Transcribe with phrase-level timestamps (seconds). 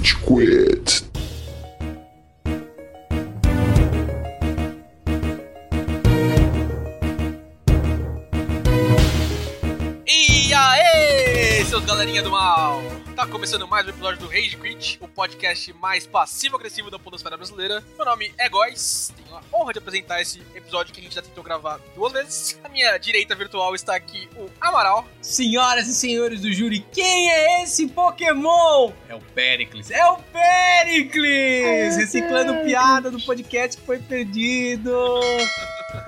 [0.00, 1.09] Rage Quit.
[13.40, 17.82] Começando mais um episódio do Rage Quit, o podcast mais passivo-agressivo da podosfera brasileira.
[17.96, 21.22] Meu nome é Góis, tenho a honra de apresentar esse episódio que a gente já
[21.22, 22.60] tentou gravar duas vezes.
[22.62, 25.08] À minha direita virtual está aqui o Amaral.
[25.22, 28.92] Senhoras e senhores do júri, quem é esse Pokémon?
[29.08, 29.90] É o Pericles.
[29.90, 31.96] É o Pericles!
[31.96, 34.92] Reciclando piada do podcast que foi perdido.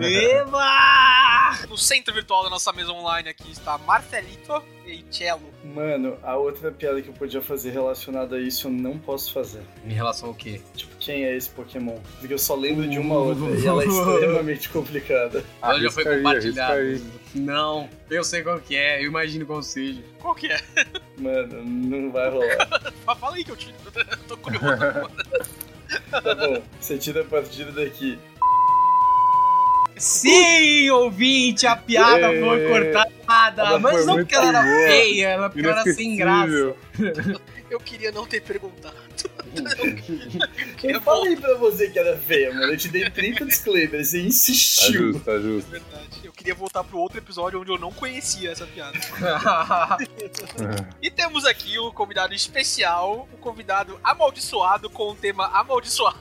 [0.06, 1.66] Eba!
[1.68, 5.42] No centro virtual da nossa mesa online aqui está Marcelito e Cello.
[5.64, 9.62] Mano, a outra piada que eu podia fazer relacionada a isso eu não posso fazer.
[9.86, 10.60] Em relação ao quê?
[10.74, 11.98] Tipo, quem é esse Pokémon?
[12.18, 15.44] Porque eu só lembro de uma outra e ela é extremamente complicada.
[15.62, 17.00] Ela já foi compartilhada.
[17.34, 20.02] Não, eu sei qual que é, eu imagino qual seja.
[20.18, 20.60] Qual que é?
[21.18, 22.92] Mano, não vai rolar.
[23.18, 23.74] Fala aí que eu tiro.
[23.94, 24.66] Eu tô curioso.
[26.10, 28.18] Tá bom, você tira a partida daqui.
[29.96, 32.40] Sim, ouvinte, a piada É.
[32.40, 33.62] foi cortada.
[33.62, 34.86] Ela Mas foi não porque ela era boa.
[34.88, 36.74] feia, ela porque ela era sem graça.
[37.70, 38.96] Eu queria não ter perguntado.
[40.82, 42.72] Eu falei pra você que era feia, mano.
[42.72, 45.12] Eu te dei 30 disclaimers, você Tá insistiu.
[45.12, 45.70] justo, tá justo.
[45.70, 46.02] Verdade.
[46.24, 48.98] Eu queria voltar pro outro episódio onde eu não conhecia essa piada.
[51.00, 56.16] E temos aqui o convidado especial, o convidado amaldiçoado com o tema amaldiçoado,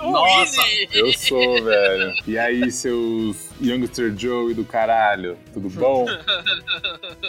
[0.00, 0.60] o Nossa.
[0.92, 2.12] Eu sou, velho.
[2.26, 6.06] E aí, seus Youngster Joey do caralho, tudo bom?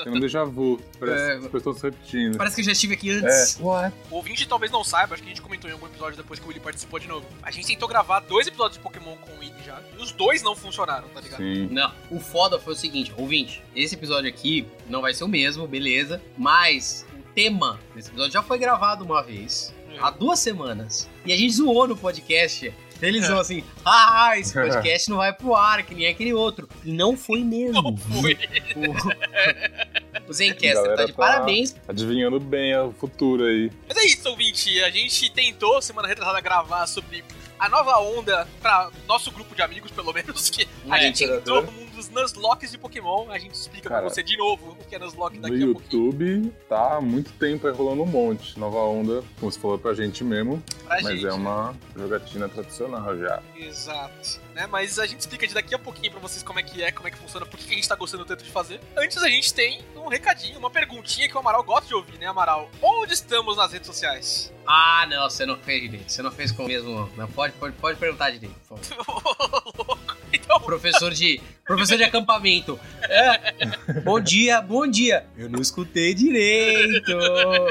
[0.04, 0.80] Tem um déjà vu.
[1.00, 1.38] Parece É.
[1.40, 2.38] que as pessoas se repetindo.
[2.38, 3.58] Parece que eu já estive aqui antes.
[3.60, 3.94] What?
[4.12, 6.46] O ouvinte talvez não saiba, acho que a gente comentou em algum episódio depois que
[6.46, 7.26] o Willy participou de novo.
[7.42, 10.44] A gente tentou gravar dois episódios de Pokémon com o Willy já, e os dois
[10.44, 11.40] não funcionaram, tá ligado?
[11.40, 11.68] Sim.
[11.68, 15.68] Não, o foda foi o seguinte, ouvinte, esse episódio aqui não vai ser o mesmo,
[15.68, 21.34] beleza, mas o tema desse episódio já foi gravado uma vez, há duas semanas, e
[21.34, 22.74] a gente zoou no podcast.
[23.02, 26.70] Eles vão assim, ah, esse podcast não vai pro ar, que nem aquele outro.
[26.86, 27.82] E não foi mesmo.
[27.82, 28.38] Não foi.
[30.28, 31.76] O, o Zencast tá de tá- parabéns.
[31.88, 33.72] Adivinhando bem o futuro aí.
[33.88, 34.84] Mas é isso, ouvinte.
[34.84, 37.24] A gente tentou, semana retrasada, gravar sobre
[37.60, 41.62] a nova onda pra nosso grupo de amigos, pelo menos, que a É, gente entrou
[41.72, 43.30] mundo dos Nuzlocks de Pokémon.
[43.30, 45.68] A gente explica pra Cara, você de novo o que é Nuzlocke No daqui a
[45.68, 46.06] pouquinho.
[46.06, 48.60] YouTube tá há muito tempo aí rolando um monte.
[48.60, 50.62] Nova onda, como você falou pra gente mesmo.
[50.86, 51.26] Pra mas gente.
[51.26, 53.42] é uma jogatina tradicional já.
[53.56, 54.42] Exato.
[54.54, 54.68] Né?
[54.68, 57.08] Mas a gente explica de daqui a pouquinho pra vocês como é que é, como
[57.08, 58.80] é que funciona, por que que a gente tá gostando tanto de fazer.
[58.96, 62.28] Antes a gente tem um recadinho, uma perguntinha que o Amaral gosta de ouvir, né,
[62.28, 62.70] Amaral?
[62.82, 64.54] Onde estamos nas redes sociais?
[64.68, 66.12] Ah, não, você não fez direito.
[66.12, 67.10] Você não fez com o mesmo.
[67.18, 69.74] Não, pode, pode, pode perguntar direito, por favor.
[69.78, 70.18] Louco.
[70.32, 71.42] Então, Professor de.
[71.66, 72.78] Professor de acampamento.
[73.04, 74.02] É.
[74.02, 75.26] Bom dia, bom dia.
[75.38, 77.14] Eu não escutei direito.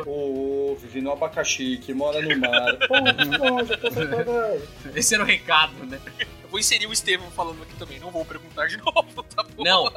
[0.07, 2.77] Ô, ô, vive no abacaxi, que mora no mar.
[2.89, 2.95] Pô,
[3.39, 4.91] pô, já tô.
[4.95, 6.01] Esse era o recado, né?
[6.43, 9.63] eu vou inserir o Estevam falando aqui também, não vou perguntar de novo, tá bom?
[9.63, 9.91] Não,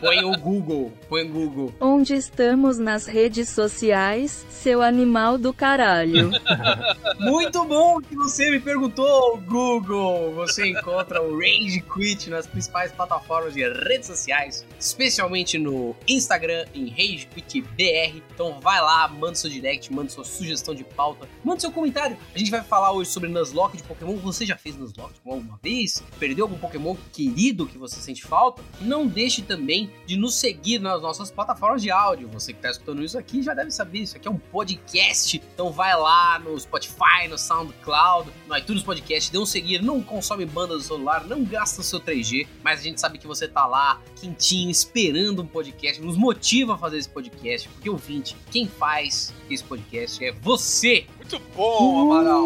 [0.00, 0.92] põe o Google.
[1.08, 1.74] Põe o Google.
[1.80, 6.30] Onde estamos nas redes sociais, seu animal do caralho.
[7.18, 10.34] Muito bom que você me perguntou, Google.
[10.34, 16.88] Você encontra o Rage Quit nas principais plataformas de redes sociais, especialmente no Instagram, em
[16.88, 18.22] Rage Quit BR.
[18.34, 22.16] Então vai lá, manda seu direct, manda sua sugestão de pauta, manda seu comentário.
[22.34, 24.16] A gente vai falar hoje sobre Nuzlocke de Pokémon.
[24.16, 26.02] Você já fez Nuzlocke alguma vez?
[26.18, 28.62] Perdeu algum Pokémon querido que você sente falta?
[28.80, 32.28] Não deixe também de nos seguir nas nossas plataformas de áudio.
[32.28, 35.40] Você que está escutando isso aqui já deve saber, isso aqui é um podcast.
[35.54, 40.44] Então vai lá no Spotify, no SoundCloud, no iTunes Podcast, dê um seguir, não consome
[40.44, 43.66] banda do celular, não gasta o seu 3G, mas a gente sabe que você tá
[43.66, 49.32] lá, quentinho, esperando um podcast, nos motiva a fazer esse podcast, porque ouvinte, quem faz
[49.48, 51.06] esse podcast é você!
[51.16, 52.44] Muito bom, Amaral.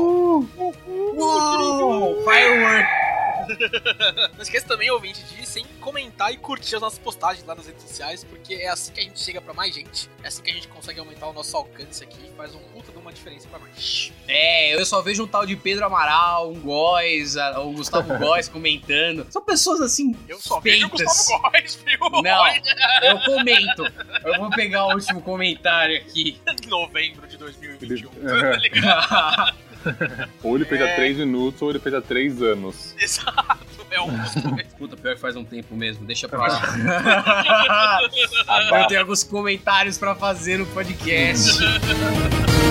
[1.16, 2.22] Uou!
[2.24, 3.03] Firework!
[4.34, 7.82] Não esqueça também, ouvinte, de sem comentar e curtir as nossas postagens lá nas redes
[7.82, 10.54] sociais, porque é assim que a gente chega pra mais gente, é assim que a
[10.54, 14.12] gente consegue aumentar o nosso alcance aqui, faz um puta de uma diferença pra nós.
[14.26, 19.26] É, eu só vejo um tal de Pedro Amaral, um Góis, o Gustavo Góis comentando.
[19.30, 20.14] São pessoas assim.
[20.28, 20.90] Eu só vejo o.
[20.90, 21.98] Gustavo Góes, viu?
[22.22, 22.46] Não,
[23.02, 23.84] eu comento.
[24.24, 26.40] Eu vou pegar o último comentário aqui.
[26.66, 28.10] Novembro de 2021.
[28.12, 29.54] Ele- tá ligado?
[30.42, 30.96] Ou ele fez há É.
[30.96, 32.94] 3 minutos, ou ele fez há 3 anos.
[32.98, 33.58] Exato,
[33.90, 34.66] é um dos dois.
[34.78, 36.62] Puta, pior que faz um tempo mesmo, deixa pra lá.
[38.80, 41.58] eu tenho alguns comentários pra fazer no podcast.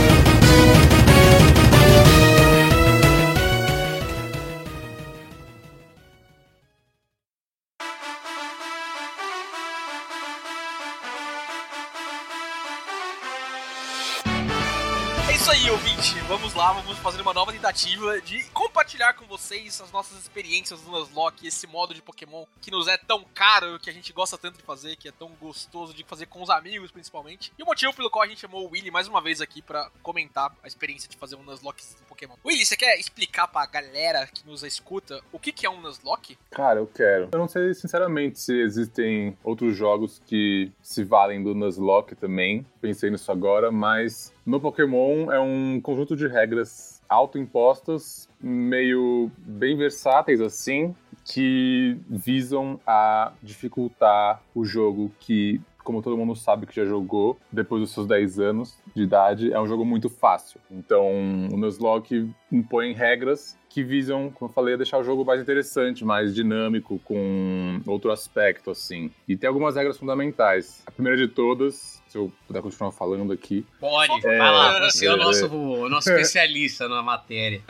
[16.93, 21.65] Vamos fazer uma nova tentativa de compartilhar com vocês as nossas experiências no Nuzlocke, esse
[21.65, 24.95] modo de Pokémon que nos é tão caro, que a gente gosta tanto de fazer,
[24.95, 27.51] que é tão gostoso de fazer com os amigos, principalmente.
[27.57, 29.89] E o motivo pelo qual a gente chamou o Willy mais uma vez aqui pra
[30.03, 32.35] comentar a experiência de fazer um Nuzlocke de Pokémon.
[32.45, 36.37] Willy, você quer explicar pra galera que nos escuta o que, que é um Nuzlocke?
[36.51, 37.29] Cara, eu quero.
[37.31, 42.63] Eu não sei sinceramente se existem outros jogos que se valem do Nuzlocke também.
[42.79, 50.41] Pensei nisso agora, mas no Pokémon é um conjunto de regras autoimpostas, meio bem versáteis
[50.41, 57.37] assim, que visam a dificultar o jogo que como todo mundo sabe que já jogou,
[57.51, 60.59] depois dos seus 10 anos de idade, é um jogo muito fácil.
[60.71, 61.05] Então,
[61.51, 66.35] o Nuzlocke impõe regras que visam, como eu falei, deixar o jogo mais interessante, mais
[66.35, 69.09] dinâmico, com outro aspecto, assim.
[69.27, 70.83] E tem algumas regras fundamentais.
[70.85, 73.65] A primeira de todas, se eu puder continuar falando aqui.
[73.79, 77.63] Pode, É, vai lá, você é, o é, nosso, o nosso especialista na matéria.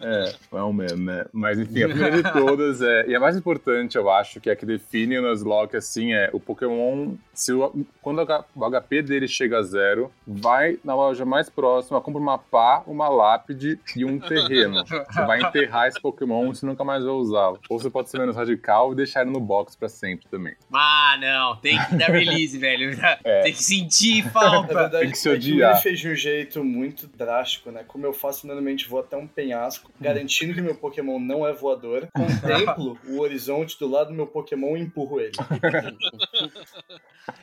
[0.00, 1.26] É, não é o mesmo, né?
[1.32, 3.08] Mas enfim, a primeira de todas é.
[3.08, 6.30] E a mais importante, eu acho, que é a que define o Nuzlocke, assim, é
[6.32, 7.14] o Pokémon.
[7.34, 12.20] Se o, quando o HP dele chega a zero, vai na loja mais próxima, compra
[12.20, 14.84] uma pá, uma lápide e um terreno.
[14.86, 17.60] Você vai enterrar esse Pokémon e você nunca mais vai usá-lo.
[17.68, 20.54] Ou você pode ser menos radical e deixar ele no box pra sempre também.
[20.72, 22.98] Ah, não, tem que dar release, velho.
[23.24, 23.42] É.
[23.42, 24.74] Tem que sentir Na falta.
[24.74, 25.72] verdade, Tem que se é odiar.
[25.72, 27.84] ele fez de um jeito muito drástico, né?
[27.86, 32.08] Como eu faço, normalmente vou até um penhasco, garantindo que meu Pokémon não é voador.
[32.14, 35.32] Contemplo o horizonte do lado do meu Pokémon e empurro ele.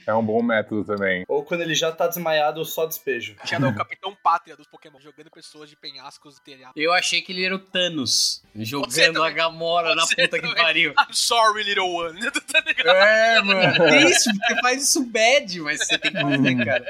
[0.06, 1.24] É um bom método também.
[1.28, 3.36] Ou quando ele já tá desmaiado, eu só despejo.
[3.46, 6.74] Tinha o Capitão Pátria dos Pokémon, jogando pessoas de penhascos e telhados.
[6.76, 9.30] Eu achei que ele era o Thanos, Você jogando a.
[9.30, 10.56] Gamora na puta que também.
[10.56, 10.92] pariu.
[10.92, 12.20] I'm sorry, little one.
[12.48, 12.96] Tá ligado?
[12.96, 13.74] É, mano.
[13.88, 16.86] Triste, porque faz isso bad, mas você tem que fazer, cara.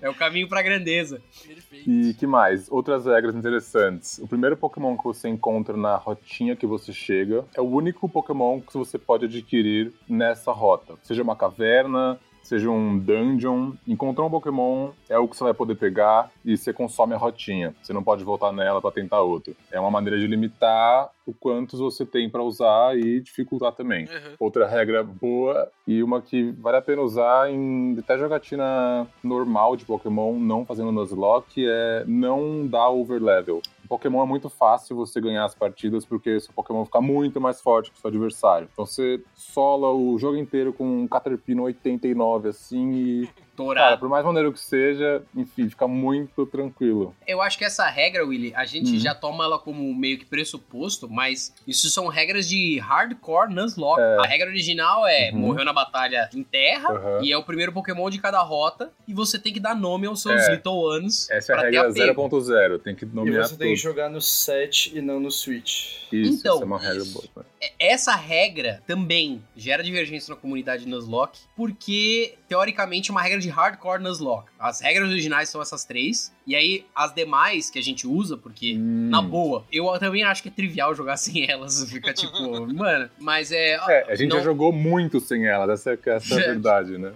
[0.00, 1.20] É o caminho pra grandeza.
[1.46, 1.88] Perfeito.
[1.90, 2.66] E que mais?
[2.70, 4.18] Outras regras interessantes.
[4.18, 8.60] O primeiro Pokémon que você encontra na rotinha que você chega é o único Pokémon
[8.60, 10.94] que você pode adquirir nessa rota.
[11.02, 13.72] Seja uma caverna, seja um dungeon.
[13.86, 17.74] Encontrar um Pokémon é o que você vai poder pegar e você consome a rotinha.
[17.82, 19.56] Você não pode voltar nela para tentar outro.
[19.70, 24.04] É uma maneira de limitar o quantos você tem para usar e dificultar também.
[24.04, 24.34] Uhum.
[24.38, 29.84] Outra regra boa e uma que vale a pena usar em até jogatina normal de
[29.84, 33.62] Pokémon, não fazendo Nuzlocke, é não dar overlevel.
[33.92, 37.90] Pokémon é muito fácil você ganhar as partidas porque seu Pokémon fica muito mais forte
[37.90, 38.66] que o seu adversário.
[38.72, 43.98] Então você sola o jogo inteiro com um Caterpie 89 assim e, cara, Dourado.
[44.00, 47.14] por mais maneiro que seja, enfim, fica muito tranquilo.
[47.26, 48.98] Eu acho que essa regra, Willy, a gente Uhum.
[48.98, 54.00] já toma ela como meio que pressuposto, mas isso são regras de hardcore Nuzlocke.
[54.00, 55.38] A regra original é Uhum.
[55.40, 57.20] morreu na batalha em terra, Aham.
[57.22, 60.22] e é o primeiro Pokémon de cada rota, e você tem que dar nome aos
[60.22, 60.52] seus É.
[60.54, 61.94] Little Ones Essa é a regra apego.
[61.94, 63.82] 0.0, tem que E nomear você tem que tudo.
[63.82, 66.02] jogar no set e não no Switch.
[66.12, 67.12] Isso, Então, essa é uma regra isso.
[67.34, 67.46] boa.
[67.78, 74.02] Essa regra também gera divergência na comunidade Nuzlocke, porque, teoricamente, é uma regra de hardcore
[74.02, 74.50] Nuzlocke.
[74.58, 78.74] As regras originais são essas três, e aí as demais que a gente usa, porque,
[78.76, 79.08] Hum.
[79.10, 83.52] na boa, eu também acho que é trivial jogar sem elas, fica tipo, mano, mas
[83.52, 83.74] é...
[83.88, 86.98] É, a gente não- já jogou muito sem ela, essa, é- essa é a verdade,
[86.98, 87.12] né?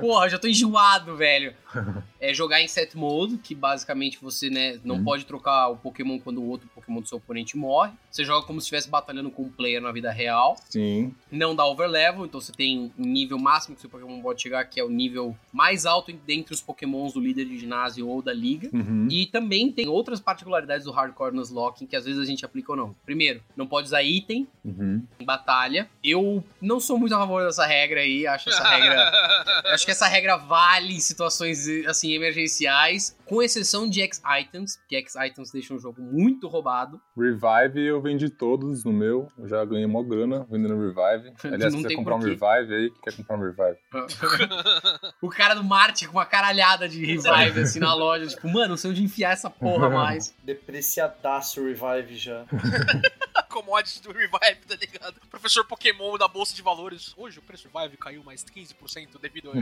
[0.00, 1.54] Porra, já tô enjoado, velho.
[2.20, 5.04] É jogar em set mode, que basicamente você, né, não Uhum.
[5.04, 7.92] pode trocar o Pokémon quando o outro Pokémon do seu oponente morre.
[8.10, 10.56] Você joga como se estivesse batalhando com um player na vida real.
[10.68, 11.14] Sim.
[11.30, 14.80] Não dá overlevel, então você tem um nível máximo que seu Pokémon pode chegar, que
[14.80, 18.70] é o nível mais alto dentre os Pokémons do líder de ginásio ou da liga.
[18.72, 19.06] Uhum.
[19.10, 22.76] E também tem outras particularidades do Hardcore Nuzlocke que às vezes a gente aplica ou
[22.76, 22.96] não.
[23.04, 25.02] Primeiro, não pode usar item Uhum.
[25.20, 25.88] em batalha.
[26.02, 29.12] Eu não sou muito a favor dessa regra aí, acho essa regra
[29.66, 34.96] eu acho que essa regra vale em situações assim emergenciais, com exceção de X-Items, que
[34.96, 37.00] X-Items deixam o jogo muito roubado.
[37.16, 41.32] Revive eu vendi todos no meu, eu já ganhei uma grana vendendo Revive.
[41.44, 42.20] Aliás, Não se você tem comprar um.
[42.20, 43.78] Revive aí, quer comprar um Revive?
[45.20, 48.76] o cara do Marte com uma caralhada de revive assim na loja, tipo, mano, não
[48.76, 50.34] sei onde enfiar essa porra mais.
[50.42, 52.44] Depreciadaço o Revive já.
[53.34, 55.20] A commodity do Revive, tá ligado?
[55.30, 57.14] Professor Pokémon da Bolsa de Valores.
[57.16, 59.54] Hoje o preço do Revive caiu mais 15% devido a.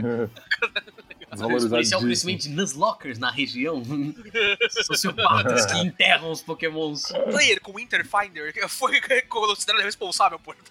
[1.41, 3.83] É o crescimento de Nuzlockers na região.
[4.69, 7.11] Sociopatas que enterram os Pokémons.
[7.31, 10.55] Player com Interfinder foi considerado responsável por.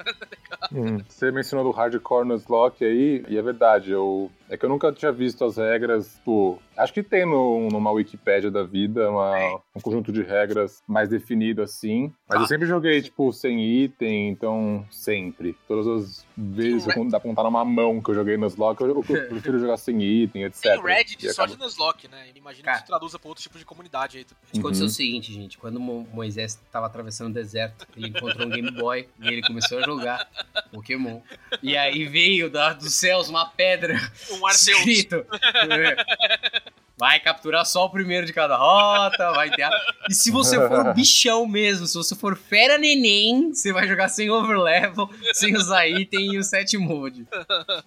[0.73, 4.93] Hum, Você mencionou do Hardcore Nuzlocke aí, e é verdade, eu É que eu nunca
[4.93, 9.81] tinha visto as regras, tipo, acho que tem no, numa Wikipédia da vida uma, um
[9.81, 12.45] conjunto de regras mais definido assim, mas Tá.
[12.45, 15.57] eu sempre joguei, tipo, sem item, então sempre.
[15.67, 18.89] Todas as vezes Tem eu, dá pra contar numa mão que eu joguei Nuzlocke, eu,
[18.89, 20.63] eu prefiro jogar sem item, etc.
[20.63, 22.27] Tem Reddit só de Nuzlocke, né?
[22.37, 22.77] Imagina Cara.
[22.79, 24.27] que isso traduza pra outro tipo de comunidade aí.
[24.59, 24.73] Aconteceu Uhum.
[24.73, 28.71] Tipo, o seguinte, gente, quando Mo- Moisés tava atravessando o deserto, ele encontrou um Game
[28.71, 30.29] Boy e ele começou a jogar
[30.71, 31.21] Pokémon.
[31.63, 33.95] E aí veio da, dos céus uma pedra
[34.41, 34.79] Um Arceus.
[34.81, 35.25] escrito.
[36.97, 39.63] Vai capturar só o primeiro de cada rota, vai ter.
[39.65, 39.71] a-
[40.09, 44.31] E se você for bichão mesmo, se você for fera neném, você vai jogar sem
[44.31, 47.27] overlevel, sem usar item e o set mode.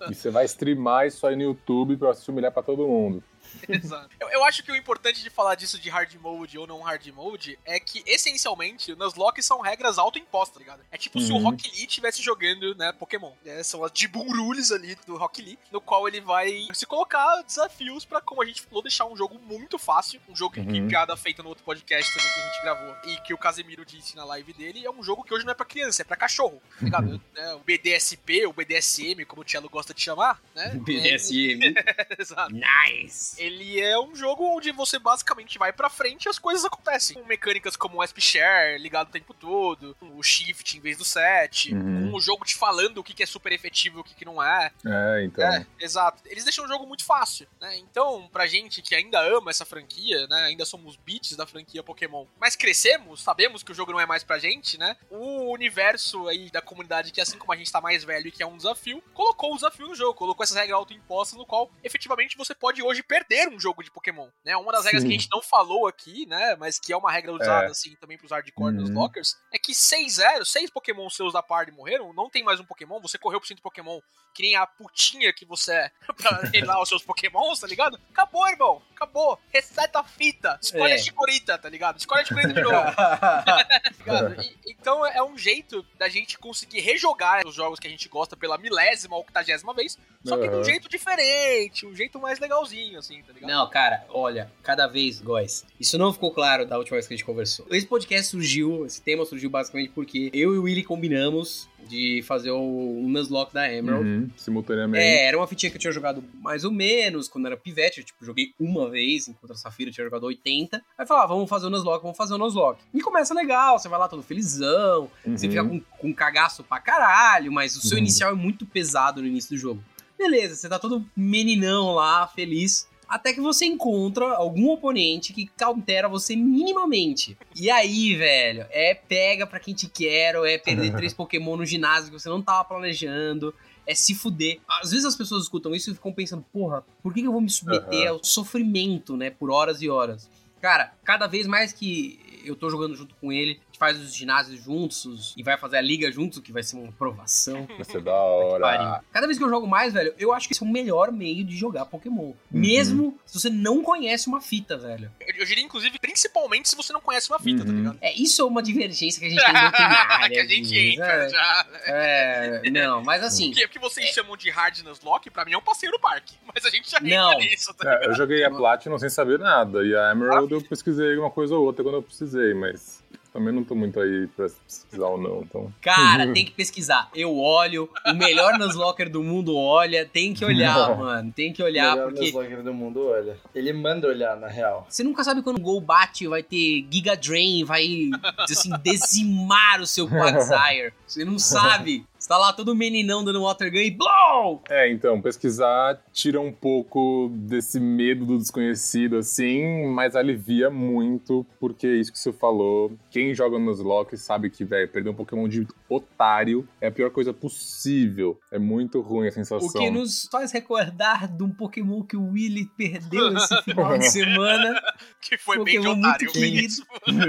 [0.10, 3.24] E você vai streamar isso aí no YouTube pra se humilhar pra todo mundo.
[3.68, 4.10] Exato.
[4.20, 7.06] Eu, eu acho que o importante de falar disso de hard mode ou não hard
[7.08, 10.82] mode é que, essencialmente, nas locks são regras autoimpostas, tá ligado?
[10.92, 11.44] É tipo se o Uhum.
[11.44, 13.34] Rock Lee estivesse jogando, né, Pokémon.
[13.46, 17.42] É, são as Jibun Rules ali do Rock Lee, no qual ele vai se colocar
[17.44, 20.20] desafios pra, como a gente falou, deixar um jogo muito fácil.
[20.27, 20.88] Um jogo que Uhum.
[20.88, 24.16] piada feita no outro podcast também que a gente gravou e que o Casemiro disse
[24.16, 24.86] na live dele.
[24.86, 27.22] É um jogo que hoje não é pra criança, é pra cachorro, tá ligado?
[27.36, 30.72] É, o BDSP, o BDSM, como o Tielo gosta de chamar, né?
[30.84, 31.60] BDSM.
[32.20, 32.54] Exato.
[32.54, 33.42] Nice.
[33.48, 37.18] Ele é um jogo onde você basicamente vai pra frente e as coisas acontecem.
[37.18, 41.06] Com mecânicas como o SP Share ligado o tempo todo, o Shift em vez do
[41.06, 42.12] set, Uhum.
[42.12, 44.25] com o jogo te falando o que que é super efetivo e o que que
[44.25, 44.72] não é.
[44.86, 45.44] É, então.
[45.46, 46.22] É, exato.
[46.25, 47.77] Eles deixam o jogo muito fácil, né?
[47.77, 50.44] Então, pra gente que ainda ama essa franquia, né?
[50.46, 54.24] Ainda somos beats da franquia Pokémon, mas crescemos, sabemos que o jogo não é mais
[54.24, 54.96] pra gente, né?
[55.10, 58.42] O universo aí da comunidade, que assim como a gente tá mais velho e que
[58.44, 62.38] é um desafio, colocou o desafio no jogo, colocou essas regras autoimpostas no qual efetivamente
[62.38, 64.55] você pode hoje perder um jogo de Pokémon, né?
[64.57, 65.10] Uma das regras Sim.
[65.10, 66.55] que a gente não falou aqui, né?
[66.57, 67.72] Mas que é uma regra usada É.
[67.72, 68.96] assim também pros hardcore nos Uhum.
[68.96, 73.00] lockers, é que 6-0, seis Pokémon seus da party morreram, não tem mais um Pokémon,
[73.01, 74.00] você correu pro centro Pokémon
[74.34, 78.00] que nem a putinha que você é pra reinar os seus pokémons, tá ligado?
[78.12, 78.81] Acabou, irmão.
[78.96, 79.39] Acabou.
[79.51, 80.60] Reseta a fita.
[80.62, 80.96] Escolhe É.
[80.96, 81.98] a Chikorita, tá ligado?
[81.98, 82.75] Escolhe a Chikorita de novo.
[84.05, 84.36] tá?
[84.43, 88.36] E- então é um jeito da gente conseguir rejogar os jogos que a gente gosta
[88.38, 93.00] pela milésima ou octagésima vez, só que de um jeito diferente, um jeito mais legalzinho,
[93.00, 93.50] assim, tá ligado?
[93.50, 97.17] Não, cara, olha, cada vez, guys, isso não ficou claro da última vez que a
[97.17, 97.65] gente conversou.
[97.71, 102.51] Esse podcast surgiu, esse tema surgiu basicamente porque eu e o Willy combinamos de fazer
[102.51, 104.05] o Nuzlocke da Emerald.
[104.05, 105.01] Uhum, simultaneamente.
[105.05, 108.00] É, era uma fitinha que eu tinha jogado mais ou menos quando era pivete.
[108.00, 110.83] Eu, tipo, joguei uma vez, enquanto a Safira tinha jogado 80.
[110.97, 112.83] Aí falava, ah, vamos fazer o Nuzlocke, vamos fazer o Nuzlocke.
[112.93, 115.51] E começa legal, você vai lá todo felizão, você Uhum.
[115.51, 118.00] fica com, com cagaço pra caralho, mas o seu Uhum.
[118.00, 119.81] inicial é muito pesado no início do jogo.
[120.17, 122.88] Beleza, você tá todo meninão lá, feliz.
[123.08, 127.38] Até que você encontra algum oponente que countera você minimamente.
[127.56, 132.12] E aí, velho, é pega pra quem te quero, é perder três Pokémon no ginásio
[132.12, 133.54] que você não tava planejando,
[133.86, 134.60] é se fuder.
[134.68, 137.50] Às vezes as pessoas escutam isso e ficam pensando, porra, por que eu vou me
[137.50, 140.30] submeter ao sofrimento, né, por horas e horas?
[140.62, 144.63] Cara, cada vez mais que eu tô jogando junto com ele, gente faz os ginásios
[144.63, 147.67] juntos os- e vai fazer a liga juntos, o que vai ser uma aprovação.
[147.75, 148.88] Vai ser da Pariu.
[148.88, 149.03] hora.
[149.12, 151.43] Cada vez que eu jogo mais, velho, eu acho que esse é o melhor meio
[151.46, 152.34] de jogar Pokémon.
[152.51, 155.12] Mesmo se você não conhece uma fita, velho.
[155.19, 157.77] Eu, eu diria, inclusive, principalmente se você não conhece uma fita, tá Uhum.
[157.77, 157.98] ligado?
[158.01, 160.29] É, isso é uma divergência que a gente tem doutrinária.
[160.29, 161.29] que a gente entra é.
[161.29, 161.65] já.
[161.86, 165.53] É, não, mas assim, O que, o que vocês chamam de hard Nuzlocke, pra mim
[165.53, 166.36] é um passeio no parque.
[166.53, 167.34] Mas a gente já Não.
[167.34, 168.10] entra nisso, tá É, ligado?
[168.10, 171.63] eu joguei a Platinum sem saber nada, e a Emerald eu pesquisei uma coisa ou
[171.65, 172.97] outra quando eu precisei, mas
[173.31, 175.74] também não tô muito aí pra pesquisar ou não, então...
[175.81, 177.10] cara, tem que pesquisar.
[177.13, 181.31] Eu olho, o melhor Nuzlocker do mundo olha, tem que olhar, mano.
[181.31, 183.38] Tem que olhar, melhor porque Nuzlocke do mundo, olha.
[183.53, 184.86] Ele manda olhar, na real.
[184.89, 189.88] Você nunca sabe quando o Gol bate, vai ter Giga Drain, vai assim, dizimar o
[189.88, 190.93] seu Quagsire.
[191.05, 192.05] Você não sabe.
[192.27, 194.62] Você tá lá todo meninão dando water gun e blow!
[194.69, 201.88] É, então, pesquisar tira um pouco desse medo do desconhecido, assim, mas alivia muito, porque
[201.88, 202.91] é isso que você falou.
[203.10, 207.12] Quem joga nos Nuzlocke sabe que, velho, perder um Pokémon de otário é a pior
[207.12, 208.38] coisa possível.
[208.51, 209.65] É muito ruim a sensação.
[209.65, 214.12] O que nos faz recordar de um Pokémon que o Willy perdeu esse final de
[214.12, 214.81] semana.
[215.22, 216.57] Que foi bem de Pokémon muito otário querido.
[216.62, 216.86] mesmo.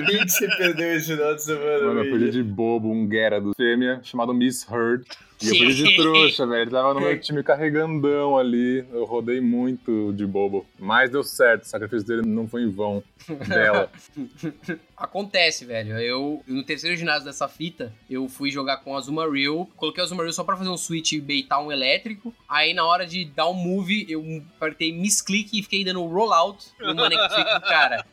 [0.07, 3.53] Quem que você perdeu esse final de semana, Mano, eu perdi de bobo um Gyarados
[3.57, 5.07] fêmea chamado Miss word.
[5.43, 6.63] E eu perdi de trouxa, velho.
[6.63, 8.85] Ele tava no meu time carregandão ali.
[8.93, 10.67] Eu rodei muito de bobo.
[10.79, 13.03] Mas deu certo, o sacrifício dele não foi em vão.
[13.47, 13.91] Dela.
[14.97, 15.99] Acontece, velho.
[15.99, 19.69] Eu, no terceiro ginásio dessa fita, eu fui jogar com a Azumarill.
[19.77, 22.35] Coloquei a Azumarill só pra fazer um switch e baitar um elétrico.
[22.49, 26.95] Aí, na hora de dar um move, eu apertei misclick e fiquei dando rollout no
[26.95, 28.05] Manectric do cara.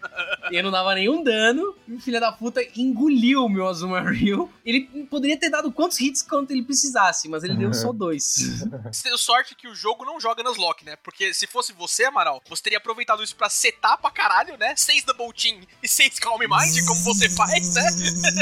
[0.51, 1.75] e não dava nenhum dano.
[1.87, 4.49] E o filho da puta engoliu o meu Azumarill.
[4.65, 8.63] Ele poderia ter dado quantos hits quanto ele precisasse, mas ele deu só dois.
[8.91, 10.95] Você tem sorte que o jogo não joga nas lock, né?
[10.97, 14.75] Porque se fosse você, Amaral, você teria aproveitado isso pra setar pra caralho, né?
[14.75, 17.83] Seis Double Team e seis Calm Mind, como você faz, né?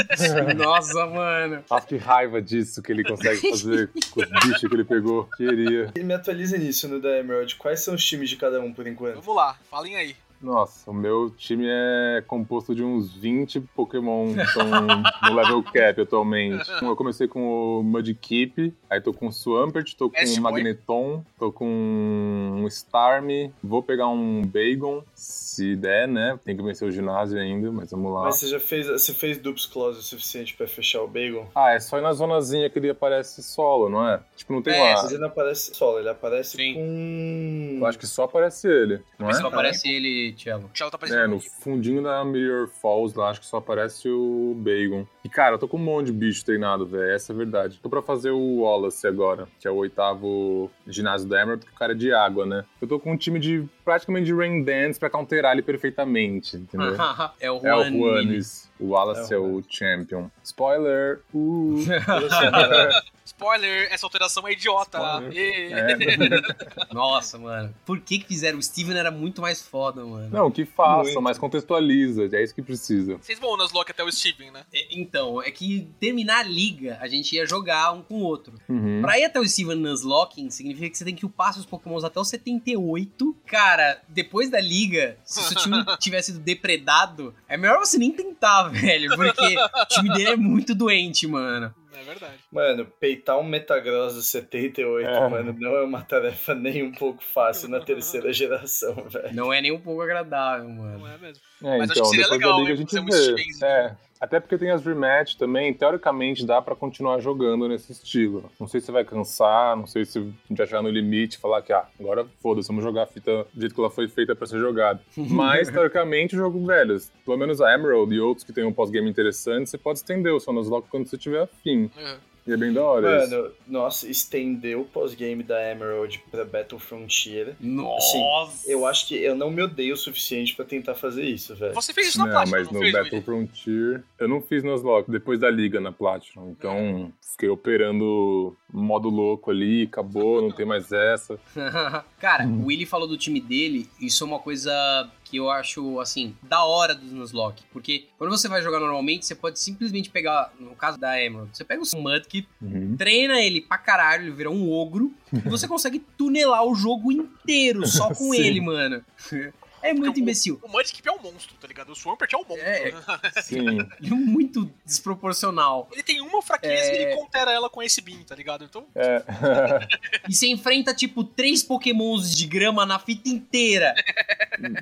[0.54, 1.64] Nossa, mano.
[1.70, 5.28] Nossa, que raiva disso que ele consegue fazer com os bichos que ele pegou.
[5.36, 5.92] Queria.
[5.96, 7.54] E me atualiza nisso no da Emerald.
[7.56, 9.20] Quais são os times de cada um por enquanto?
[9.20, 10.16] Vamos lá, falem aí.
[10.44, 16.00] Nossa, o meu time é composto de uns 20 Pokémon que estão no level cap
[16.00, 16.70] atualmente.
[16.82, 20.40] Eu comecei com o Mudkip, aí tô com o Swampert, tô com o.
[20.42, 26.38] Magneton, tô com um Starmie, vou pegar um Bagon, se der, né?
[26.44, 28.24] Tem que vencer o ginásio ainda, mas vamos lá.
[28.24, 31.46] Mas você já fez, você fez Dupes Clause o suficiente pra fechar o Bagon?
[31.54, 34.20] Ah, é só ir na zonazinha que ele aparece solo, não é?
[34.36, 35.02] Tipo, não tem É, lá.
[35.02, 36.74] Mas ele não aparece solo, ele aparece Sim.
[36.74, 37.76] com.
[37.80, 39.34] Eu acho que só aparece ele, não é?
[39.34, 40.64] Só aparece ele, Cello.
[40.66, 41.30] O Thiago tá É, aparecendo.
[41.30, 45.06] no fundinho da Mirror Falls lá, acho que só aparece o Bagon.
[45.24, 47.10] E, cara, eu tô com um monte de bicho treinado, velho.
[47.12, 47.78] Essa é a verdade.
[47.82, 51.78] Tô pra fazer o Wallace agora, que é o oitavo ginásio da Emerald, porque o
[51.78, 52.64] cara é de água, né?
[52.80, 56.94] Eu tô com um time de praticamente de Rain Dance pra counterar ele perfeitamente, entendeu?
[57.40, 57.90] é o É o Juan.
[58.22, 58.70] Juanis.
[58.78, 60.28] O Wallace É é o o champion.
[60.42, 61.20] Spoiler!
[61.32, 61.76] Uh.
[63.24, 64.98] Spoiler, essa alteração é idiota.
[65.34, 66.92] É.
[66.92, 67.74] Nossa, mano.
[67.84, 68.58] Por que que fizeram?
[68.58, 70.28] O Steven era muito mais foda, mano.
[70.30, 71.22] Não, que faça, Muito.
[71.22, 72.28] mas contextualiza.
[72.32, 73.16] É isso que precisa.
[73.16, 74.62] Vocês vão nas lock até o Steven, né?
[74.72, 78.54] É, Então, é que terminar a liga, a gente ia jogar um com o outro.
[78.68, 79.00] Uhum.
[79.02, 82.20] Pra ir até o Steven Nuzlocking, significa que você tem que upar seus pokémons até
[82.20, 83.36] o 78.
[83.46, 88.12] Cara, depois da liga, se o seu time tivesse sido depredado, é melhor você nem
[88.12, 89.14] tentar, velho.
[89.16, 91.74] Porque o time dele é muito doente, mano.
[91.96, 92.34] É verdade.
[92.50, 95.28] Mano, peitar um Metagross do 78, É.
[95.28, 99.34] mano, não é uma tarefa nem um pouco fácil na terceira geração, velho.
[99.34, 101.06] Não é nem um pouco agradável, Não mano.
[101.06, 101.42] é mesmo.
[101.62, 103.66] É, Mas acho então, que seria legal, da liga né, a gente um vê.
[103.66, 108.50] É, até porque tem as rematch também, teoricamente dá pra continuar jogando nesse estilo.
[108.58, 111.74] Não sei se vai cansar, não sei se já chegar no limite e falar que,
[111.74, 114.58] ah, agora foda-se, vamos jogar a fita do jeito que ela foi feita pra ser
[114.58, 115.00] jogada.
[115.14, 119.08] Mas, teoricamente, o jogo, velho, pelo menos a Emerald e outros que tem um pós-game
[119.08, 121.90] interessante, você pode estender o seu Nuzlocke quando você tiver afim.
[121.96, 122.16] Uhum.
[122.46, 123.30] E é bem da hora isso.
[123.34, 127.56] Mano, nossa, estender o pós-game da Emerald pra Battle Frontier.
[127.60, 128.18] Nossa!
[128.66, 131.74] Eu acho que eu não me odeio o suficiente pra tentar fazer isso, velho.
[131.74, 133.24] Você fez isso na Não, Platinum, mas não no fez, Battle Willy?
[133.24, 136.50] Frontier eu não fiz Nuzlocke depois da liga na Platinum.
[136.50, 141.38] Então fiquei operando modo louco ali, acabou, não tem mais essa.
[142.18, 146.36] Cara, o Willy falou do time dele, isso é uma coisa que eu acho, assim,
[146.42, 147.64] da hora dos Nuzlocke.
[147.72, 151.64] Porque quando você vai jogar normalmente, você pode simplesmente pegar, no caso da Emerald, você
[151.64, 152.96] pega o seu Mudkip, Uhum.
[152.96, 157.86] treina ele pra caralho, ele vira um ogro, e você consegue tunelar o jogo inteiro
[157.86, 159.02] só com ele, mano.
[159.84, 160.60] É muito Porque o- imbecil.
[160.62, 161.90] O Mudkip é um monstro, tá ligado?
[161.90, 162.66] O Swampert é um monstro.
[162.66, 162.92] É.
[163.42, 163.58] Sim.
[163.68, 165.88] Ele é muito desproporcional.
[165.92, 166.94] Ele tem uma fraqueza É.
[166.94, 168.64] e ele contera ela com esse beam, tá ligado?
[168.64, 169.22] Então, É.
[170.28, 173.94] E você enfrenta, tipo, três pokémons de grama na fita inteira.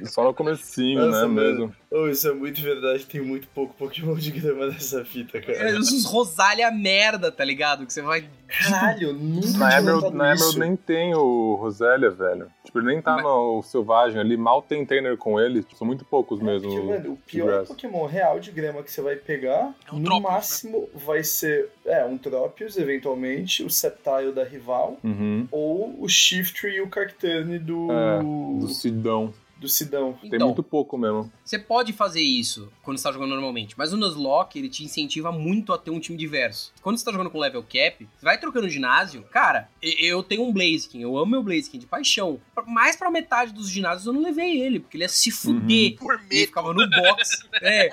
[0.05, 1.51] Só no comecinho, Nossa, né, mano.
[1.59, 1.77] mesmo.
[1.91, 5.79] Oh, isso é muito verdade, tem muito pouco Pokémon de grama nessa fita, É, cara.
[5.79, 7.85] Os rosalha merda, tá ligado?
[7.87, 8.29] Que você vai.
[8.61, 10.43] Caralho, nunca Na tinha Emerald, na isso.
[10.45, 12.49] Emerald nem tem o Rosélia, velho.
[12.65, 15.65] Tipo, ele nem tá Mas- no Selvagem ali, mal tem trainer com ele.
[15.75, 16.69] São muito poucos mesmo.
[16.69, 17.67] Porque, mano, o pior.
[17.67, 20.31] Pokémon real de grama que você vai pegar, É um no Tropius, né?
[20.31, 25.47] máximo vai ser é, um Tropius, eventualmente, o Sceptile da rival, Uhum.
[25.51, 28.19] ou o Shiftry e o Cacturne do, É,
[28.61, 29.33] Do Sidão.
[29.63, 30.13] Do Sidão.
[30.21, 31.33] Tem Então, muito pouco mesmo.
[31.45, 35.33] Você pode fazer isso quando você tá jogando normalmente, mas o Nuzlocke, ele te incentiva
[35.33, 36.73] muito a ter um time diverso.
[36.83, 40.43] Quando você tá jogando com level cap, você vai trocando ginásio, cara, e- eu tenho
[40.45, 42.41] um Blaziken, eu amo meu Blaziken de paixão.
[42.67, 45.97] Mais pra metade dos ginásios eu não levei ele, porque ele ia se fuder.
[45.97, 46.47] por Ele medo.
[46.47, 47.89] ficava no box, é,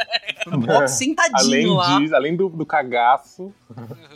[0.47, 1.99] no box sentadinho Além, lá.
[1.99, 3.53] disso, além do, do cagaço.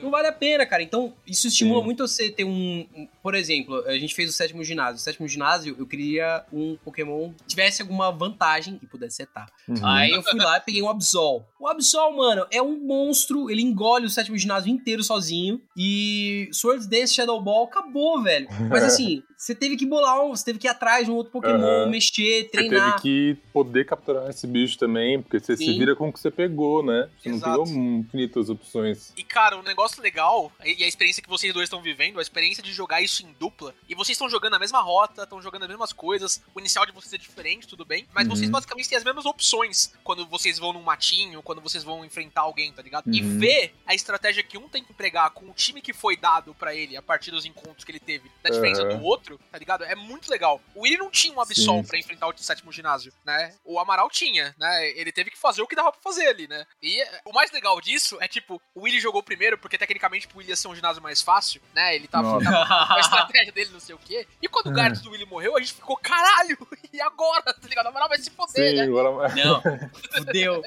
[0.01, 0.81] Não vale a pena, cara.
[0.83, 1.85] Então, isso estimula Sim.
[1.85, 2.85] muito você ter um-
[3.23, 4.97] Por exemplo, a gente fez o sétimo ginásio.
[4.97, 9.49] O sétimo ginásio, eu queria um Pokémon que tivesse alguma vantagem e pudesse setar.
[9.67, 9.75] Uhum.
[9.81, 11.45] Aí eu fui lá e peguei um Absol.
[11.57, 13.49] O Absol, mano, é um monstro.
[13.49, 15.61] Ele engole o sétimo ginásio inteiro sozinho.
[15.77, 18.47] E Swords Dance Shadow Ball acabou, velho.
[18.69, 20.35] Mas assim, você teve que bolar um.
[20.35, 21.89] Você teve que ir atrás de um outro Pokémon, Aham.
[21.89, 23.01] mexer, Você treinar.
[23.01, 25.79] teve que poder capturar esse bicho também, porque você se Sim.
[25.79, 27.09] vira com o que você pegou, né?
[27.21, 27.57] Você Exato.
[27.57, 29.13] não pegou infinitas opções.
[29.15, 32.21] E, cara, o negócio legal, e e a experiência que vocês dois estão vivendo, a
[32.21, 35.63] experiência de jogar isso em dupla e vocês estão jogando a mesma rota, estão jogando
[35.63, 38.35] as mesmas coisas, o inicial de vocês é diferente, tudo bem, mas Uhum.
[38.35, 42.41] vocês basicamente têm as mesmas opções quando vocês vão num matinho, quando vocês vão enfrentar
[42.41, 43.05] alguém, tá ligado?
[43.13, 43.37] E Uhum.
[43.37, 46.73] ver a estratégia que um tem que empregar com o time que foi dado pra
[46.73, 48.97] ele a partir dos encontros que ele teve, da diferença Uhum.
[48.97, 49.83] do outro, tá ligado?
[49.83, 50.61] É muito legal.
[50.73, 53.55] O Willi não tinha um Absol pra enfrentar o sétimo ginásio, né?
[53.65, 54.89] O Amaral tinha, né?
[54.91, 56.65] Ele teve que fazer o que dava pra fazer ali, né?
[56.81, 60.49] E o mais legal disso é, tipo, o Willi jogou primeiro, porque tecnicamente pro Willi
[60.51, 61.95] ia ser um ginásio mais fácil, né?
[61.95, 64.27] Ele tava, tava estratégia dele, não sei o quê.
[64.41, 64.75] E quando o É.
[64.75, 66.57] Gyarados do Willi morreu, a gente ficou, caralho,
[66.91, 67.43] e agora?
[67.53, 67.85] Tá ligado?
[67.85, 68.83] O Amaral vai se foder, Sim, né?
[68.83, 69.29] agora.
[69.35, 69.61] Não,
[70.17, 70.61] fudeu.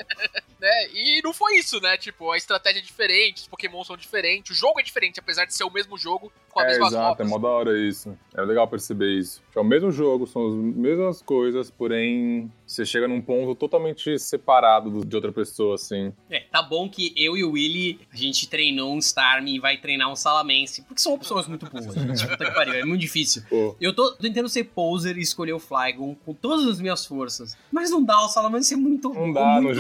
[0.61, 0.89] Né?
[0.93, 1.97] E não foi isso, né?
[1.97, 5.55] Tipo, a estratégia é diferente, os Pokémon são diferentes, o jogo é diferente, apesar de
[5.55, 7.29] ser o mesmo jogo, com as É, mesmas exato, é rotas.
[7.29, 8.17] mó da hora isso.
[8.35, 9.43] É legal perceber isso.
[9.55, 14.91] É o mesmo jogo, são as mesmas coisas, porém você chega num ponto totalmente separado
[14.91, 16.13] do- de outra pessoa, assim.
[16.31, 19.77] É, tá bom que eu e o Willy, a gente treinou um Starmie e vai
[19.77, 21.85] treinar um Salamense, porque são opções muito boas.
[21.95, 22.27] gente.
[22.29, 23.43] Puta que pariu, é muito difícil.
[23.49, 27.57] Pô, Eu tô tentando ser poser e escolher o Flygon com todas as minhas forças.
[27.71, 29.13] Mas não dá, o Salamense é muito.
[29.13, 29.77] não dá, não muito,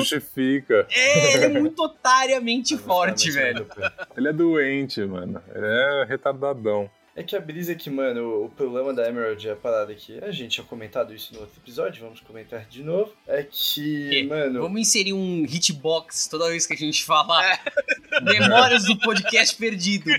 [0.90, 3.66] É, ele é muito otariamente forte, velho.
[4.16, 5.42] Ele é doente, mano.
[5.55, 6.90] Ele é retardadão.
[7.18, 10.22] É que a brisa é que, mano, o, problema da Emerald é a parada que
[10.22, 13.11] a gente tinha comentado isso no outro episódio, vamos comentar de novo.
[13.26, 14.22] É que, Que?
[14.24, 17.59] mano, Vamos inserir um hitbox toda vez que a gente falar
[18.22, 20.11] memórias do podcast perdido.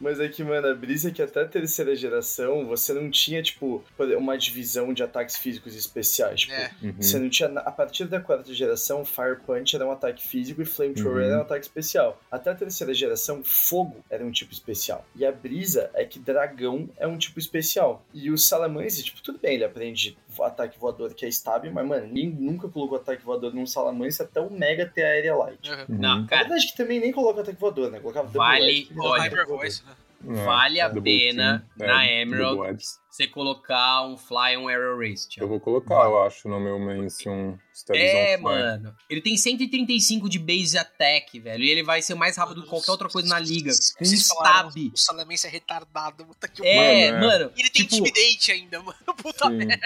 [0.00, 3.42] Mas é que, mano, a brisa é que até a terceira geração você não tinha,
[3.42, 3.84] tipo,
[4.18, 6.40] uma divisão de ataques físicos especiais.
[6.42, 6.70] Tipo, É.
[6.82, 6.94] Uhum.
[7.00, 7.48] Você não tinha.
[7.50, 11.24] A partir da quarta geração, Fire Punch era um ataque físico e Flamethrower Uhum.
[11.30, 12.20] era um ataque especial.
[12.30, 15.04] Até a terceira geração, Fogo era um tipo especial.
[15.14, 18.04] E a brisa é que Dragão é um tipo especial.
[18.14, 22.06] E o Salamence, tipo, tudo bem, ele aprende ataque voador que é estável, mas, mano,
[22.06, 25.70] ninguém nunca colocou ataque voador num Salamence até o Mega ter Aérea Light.
[25.70, 25.76] Uhum.
[25.80, 25.84] Uhum.
[25.88, 28.00] Não, Na cara, verdade, que também nem coloca ataque voador, né?
[28.00, 29.46] Colocava Double Vale, olha, voador.
[29.46, 29.92] Voice, né?
[30.28, 31.88] É, vale a Double pena Team.
[31.88, 32.78] na É, Emerald.
[33.10, 37.56] Você colocar um Fly on Arrow Race, Eu vou colocar, eu acho, no meu mention
[37.92, 38.42] É, Fly.
[38.42, 38.94] mano.
[39.08, 41.64] Ele tem 135 de base attack, velho.
[41.64, 43.72] E ele vai ser mais rápido que qualquer outra coisa na liga.
[43.98, 44.76] Com um stab.
[44.92, 47.26] O Salamence é retardado, puta que É, Mano, é.
[47.26, 47.52] mano.
[47.56, 48.98] E ele tem tipo, intimidate ainda, mano.
[49.16, 49.56] Puta Sim.
[49.56, 49.80] merda.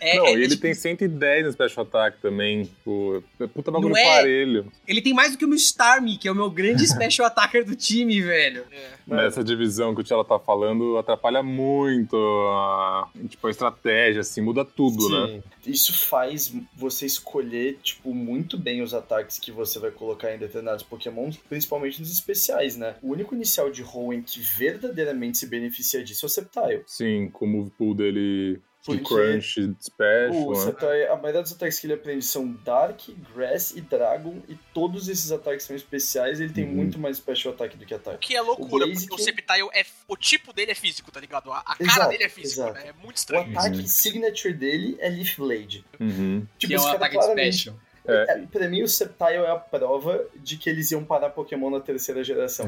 [0.00, 2.64] é- não, é- e ele tipo, tem 110 no Special Attack também.
[2.64, 4.04] Tipo, é puta bagulho Não é?
[4.04, 4.72] parelho.
[4.86, 7.64] ele tem mais do que o meu Starmie, que é o meu grande special attacker
[7.64, 8.64] do time, velho.
[8.70, 8.90] É.
[9.06, 12.16] Nessa divisão que o Tchela tá falando, atrapalha muito
[12.48, 15.42] a, tipo, a estratégia, assim, muda tudo, né?
[15.62, 15.70] Sim.
[15.70, 20.82] Isso faz você escolher, tipo, muito bem os ataques que você vai colocar em determinados
[20.82, 22.96] Pokémon, principalmente nos especiais, né?
[23.02, 26.82] O único inicial de Hoenn que verdadeiramente se beneficia disso é o Sceptile.
[26.86, 30.60] Sim, com o move pool dele de Porque Crunch Special, O né?
[30.60, 33.00] Sceptile, a maioria dos ataques que ele aprende são Dark,
[33.34, 36.72] Grass e Dragon, e todos esses ataques são especiais, ele tem Uhum.
[36.74, 38.28] muito mais special attack do que O ataque.
[38.28, 39.84] que é loucura, O porque o Sceptile é.
[40.08, 41.50] O tipo dele é físico, tá ligado?
[41.52, 42.82] A, a cara Exato, dele é físico, né?
[42.88, 43.58] É muito O estranho.
[43.58, 43.86] ataque Uhum.
[43.86, 45.84] signature dele é Leaf Blade.
[46.00, 46.46] Uhum.
[46.58, 47.80] Tipo, que é um ataque claramente- special.
[48.08, 51.80] É, pra mim, o Sceptile é a prova de que eles iam parar Pokémon na
[51.80, 52.66] terceira geração.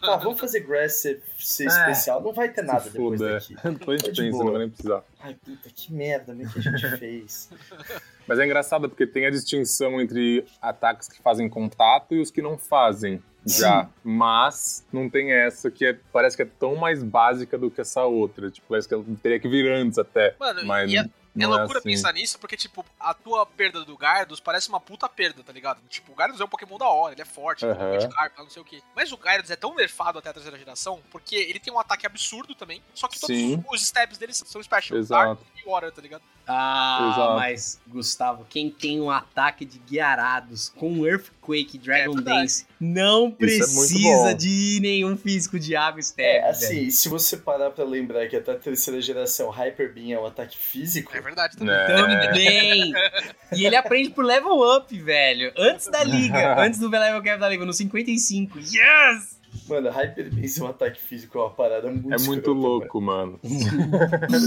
[0.00, 1.66] tá, vamos fazer Grass ser, ser É.
[1.66, 2.22] especial.
[2.22, 3.32] Não vai ter nada Se depois foda.
[3.34, 3.54] daqui.
[3.62, 5.02] Depois a gente De pensa, não vai nem precisar.
[5.20, 7.50] Ai, puta, que merda, né, que a gente fez.
[8.26, 12.42] Mas é engraçado porque tem a distinção entre ataques que fazem contato e os que
[12.42, 13.22] não fazem.
[13.46, 17.80] Já, mas não tem essa que é, parece que é tão mais básica do que
[17.80, 18.50] essa outra.
[18.50, 20.34] Tipo, parece que ela teria que vir antes até.
[20.38, 21.90] Mano, mas e é, é não loucura assim.
[21.90, 25.80] pensar nisso, porque, tipo, a tua perda do Gardos parece uma puta perda, tá ligado?
[25.88, 27.90] Tipo, o Gardos é um Pokémon da hora, ele é forte, ele Aham.
[27.90, 28.82] tem de carpa, não sei o quê.
[28.94, 32.06] Mas o Gyarados é tão nerfado até a terceira geração, porque ele tem um ataque
[32.06, 33.62] absurdo também, só que todos Sim.
[33.70, 34.98] os stabs dele são special.
[34.98, 35.42] Exato.
[35.44, 36.22] Dark e Water, tá ligado?
[36.46, 37.34] Ah, Exato.
[37.34, 42.22] mas, Gustavo, quem tem um ataque de guiarados com Earthquake e Dragon É.
[42.22, 44.34] Dance não é precisa bom.
[44.36, 46.46] de nenhum físico de água É, velho.
[46.50, 50.26] assim, se você parar pra lembrar que até a terceira geração Hyper Beam é um
[50.26, 51.74] ataque físico, É verdade também.
[51.74, 51.86] É.
[51.86, 52.92] Também!
[53.56, 55.52] E ele aprende por level up, velho.
[55.56, 56.58] Antes da liga.
[56.60, 58.58] antes do level cap da liga, no 55.
[58.58, 59.37] Yes!
[59.68, 63.00] Mano, Hyper Beam ser um ataque físico é uma parada muito É muito escrota, louco,
[63.00, 63.40] mano.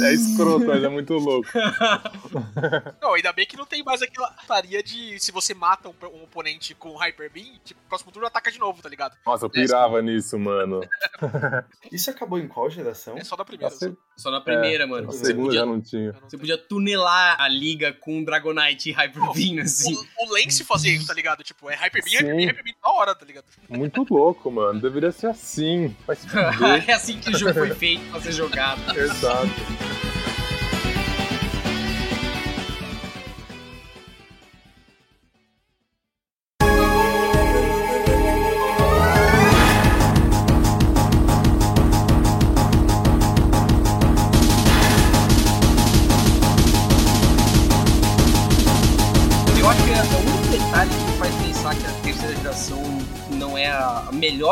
[0.05, 1.47] é escroto, mas é muito louco.
[3.01, 6.23] Não, ainda bem que não tem mais aquela taria de se você mata um, um
[6.23, 9.15] oponente com Hyper Beam, tipo, próximo turno ataca de novo, tá ligado?
[9.25, 10.79] Nossa, eu pirava nisso, mano.
[10.79, 10.89] mano.
[11.91, 13.17] Isso acabou em qual geração?
[13.17, 13.73] É só da primeira.
[14.15, 15.07] Só na primeira, a mano.
[15.07, 16.13] Você segunda podia, já não tinha.
[16.27, 19.93] Você podia tunelar a liga com Dragonite e Hyper Beam, assim.
[19.93, 21.43] O, o Lance fazia isso, tá ligado?
[21.43, 22.37] Tipo, é Hyper Beam, Hyper Sim.
[22.37, 23.45] Beam, Hyper Beam da hora, tá ligado?
[23.69, 24.79] Muito louco, mano.
[24.79, 25.95] Deveria ser assim.
[26.87, 28.97] É assim que o jogo foi feito pra ser jogado.
[28.97, 29.49] Exato.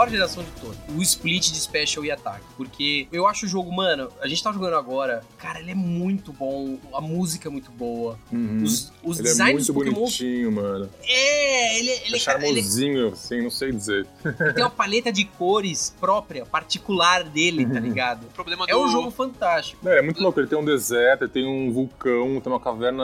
[0.10, 0.59] Geração de.
[1.00, 2.44] O split de special e ataque.
[2.58, 6.34] Porque eu acho o jogo, mano, a gente tá jogando agora, cara, ele é muito
[6.34, 8.20] bom, a música é muito boa.
[8.32, 8.64] Uhum.
[8.64, 9.96] Os, os Ele é designs muito dos Pokémon.
[10.02, 10.90] bonitinho, mano.
[11.04, 14.06] É, ele, ele, É cara, ele charmosinho, assim, não sei dizer.
[14.54, 18.24] tem uma paleta de cores própria, particular dele, tá ligado?
[18.26, 18.80] O problema É do...
[18.84, 19.88] um jogo fantástico.
[19.88, 23.04] É, é muito louco, ele tem um deserto, ele tem um vulcão, tem uma caverna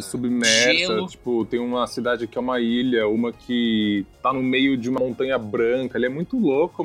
[0.00, 1.06] submersa, Gelo.
[1.06, 5.00] tipo, tem uma cidade que é uma ilha, uma que tá no meio de uma
[5.00, 6.82] montanha branca, ele é muito louco,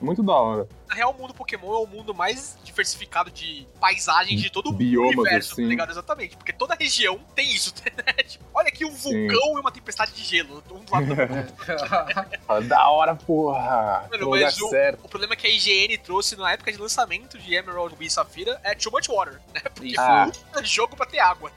[0.00, 0.68] muito da hora.
[0.92, 4.72] Na real, o mundo Pokémon é o mundo mais diversificado de paisagens de todo o
[4.72, 5.62] Biomas, universo, assim.
[5.62, 5.90] tá ligado?
[5.90, 6.36] Exatamente.
[6.36, 8.12] Porque toda região tem isso, né?
[8.24, 9.26] Tipo, olha aqui um Sim.
[9.26, 10.62] vulcão e uma tempestade de gelo.
[10.70, 12.68] Um do lado do outro.
[12.68, 14.06] Da hora, porra!
[14.10, 15.00] Mano, mas o- certo.
[15.02, 18.10] O problema é que a IGN trouxe na época de lançamento de Emerald, Ruby e
[18.10, 19.60] Safira é Too Much Water, né?
[19.74, 19.94] Porque.
[19.98, 20.30] Ah.
[20.52, 21.50] foi um jogo pra ter água.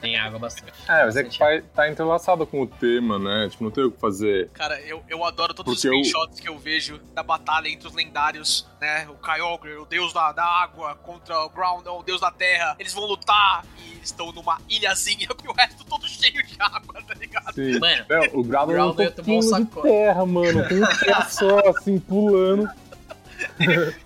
[0.00, 0.72] Tem água bastante.
[0.88, 3.48] É, mas é que tá, tá entrelaçado com o tema, né?
[3.50, 4.48] Tipo, não tem o que fazer.
[4.50, 7.88] Cara, eu, eu adoro todos os Porque eu- screenshots que eu vejo da batalha entre
[7.88, 9.08] os lendários, né?
[9.08, 12.76] O Kyogre, o deus da, da água, contra o Groundon, o deus da terra.
[12.78, 17.14] Eles vão lutar e estão numa ilhazinha e o resto todo cheio de água, tá
[17.14, 17.54] ligado?
[17.54, 17.78] Sim.
[17.78, 20.68] Mano, Não, o Groudon é um tomar um pouquinho de terra, mano.
[20.68, 22.68] Com um pé só, assim, pulando.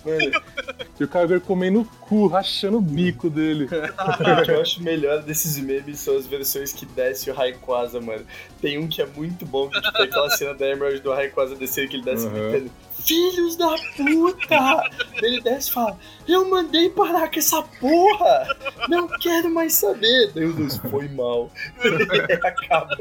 [0.98, 3.66] E o Kyogre comendo cu, rachando o bico dele.
[3.66, 3.68] O
[4.44, 8.26] que eu acho melhor desses memes são as versões que desce o Rayquaza, mano.
[8.60, 11.54] Tem um que é muito bom, que tipo, é aquela cena da Emerald do Rayquaza
[11.54, 12.32] descer, que ele desce Uhum.
[12.50, 12.70] gritando
[13.00, 14.90] Filhos da puta!
[15.22, 18.46] Ele desce e fala, eu mandei parar com essa porra!
[18.88, 20.30] Não quero mais saber!
[20.34, 21.50] Meu Deus, foi mal.
[22.44, 22.98] Acaba?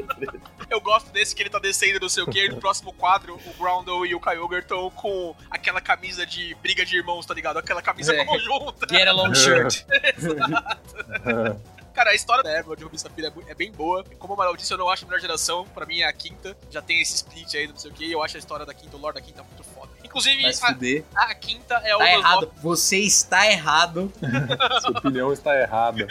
[0.70, 3.34] Eu gosto desse que ele tá descendo, não sei o que, e no próximo quadro,
[3.44, 7.58] o Groundon e o Kyogre estão com aquela camisa de briga de irmãos, tá ligado?
[7.58, 8.24] Aquela camisa É.
[8.24, 8.86] conjunta.
[9.00, 9.84] Get a long shirt.
[11.92, 14.04] Cara, a história da Emerald de Ruby e Safira é, é bem boa.
[14.18, 15.66] Como o Amaral disse, eu não acho a melhor geração.
[15.74, 16.56] Pra mim é a quinta.
[16.70, 18.10] Já tem esse split aí, não sei o que.
[18.10, 19.90] Eu acho a história da quinta, o lore da quinta muito foda.
[20.02, 22.52] Inclusive, a, a quinta é o Tá errado.
[22.62, 24.12] Você está errado.
[24.80, 26.06] Sua opinião está errada.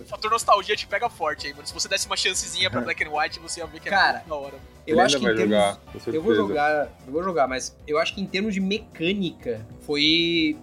[0.00, 1.66] O fator nostalgia te pega forte aí, mano.
[1.66, 4.12] Se você desse uma chancezinha pra Black and White, você ia ver que é Cara,
[4.14, 4.54] muito da hora.
[4.86, 5.54] Eu Ele acho que vai termos...
[5.54, 5.80] jogar.
[6.06, 10.56] Eu vou jogar, eu vou jogar, mas eu acho que em termos de mecânica foi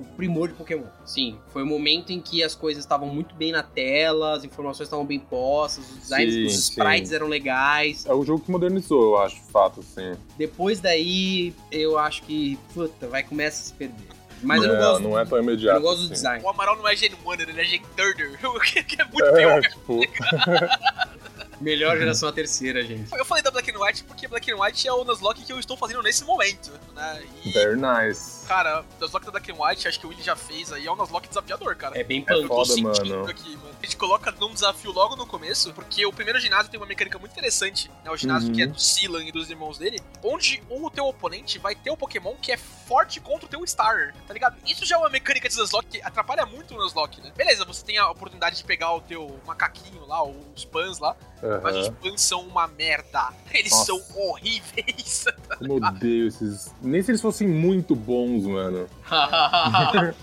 [0.00, 0.84] o primor de Pokémon.
[1.04, 4.86] Sim, foi o momento em que as coisas estavam muito bem na tela, as informações
[4.86, 6.58] estavam bem postas, os designs Sim, dos sim.
[6.72, 8.04] sprites eram legais.
[8.06, 10.12] É o jogo que modernizou, eu acho, de fato, assim.
[10.36, 14.08] Depois daí, eu acho que, puta, vai começar a se perder.
[14.42, 15.80] Mas eu não gosto, não é tão eu imediato.
[15.80, 16.44] não gosto do design.
[16.44, 17.80] O Amaral não é Gen 1, ele é Gen.
[18.44, 19.62] O que que é muito É, pior.
[19.68, 20.00] tipo,
[21.60, 23.10] Melhor geração a terceira, gente.
[23.16, 25.58] Eu falei da Black and White porque Black and White é o Nuzlocke que eu
[25.58, 27.22] estou fazendo nesse momento, né?
[27.44, 28.35] E, very nice.
[28.46, 30.96] Cara, o Nuzlocke da and White, acho que o Willi já fez aí, é um
[30.96, 31.98] Nuzlocke desafiador, cara.
[31.98, 32.42] É bem É punk.
[32.42, 33.28] Eu tô foda, mano.
[33.28, 33.70] aqui, mano.
[33.82, 37.18] A gente coloca num desafio logo no começo, porque o primeiro ginásio tem uma mecânica
[37.18, 38.10] muito interessante, né?
[38.10, 38.54] O ginásio Uhum.
[38.54, 41.96] que é do Silan e dos irmãos dele, onde o teu oponente vai ter o
[41.96, 44.56] Pokémon que é forte contra o teu Starter, tá ligado?
[44.66, 47.32] Isso já é uma mecânica de Nuzlocke que atrapalha muito o Nuzlocke, né?
[47.36, 51.16] Beleza, você tem a oportunidade de pegar o teu macaquinho lá, os Pans lá,
[51.62, 51.88] mas os.
[51.88, 53.28] Pans são uma merda.
[53.52, 53.84] Eles Nossa.
[53.86, 55.24] são horríveis.
[55.58, 56.72] Como eu odeio esses.
[56.82, 58.86] Nem se eles fossem muito bons, mano.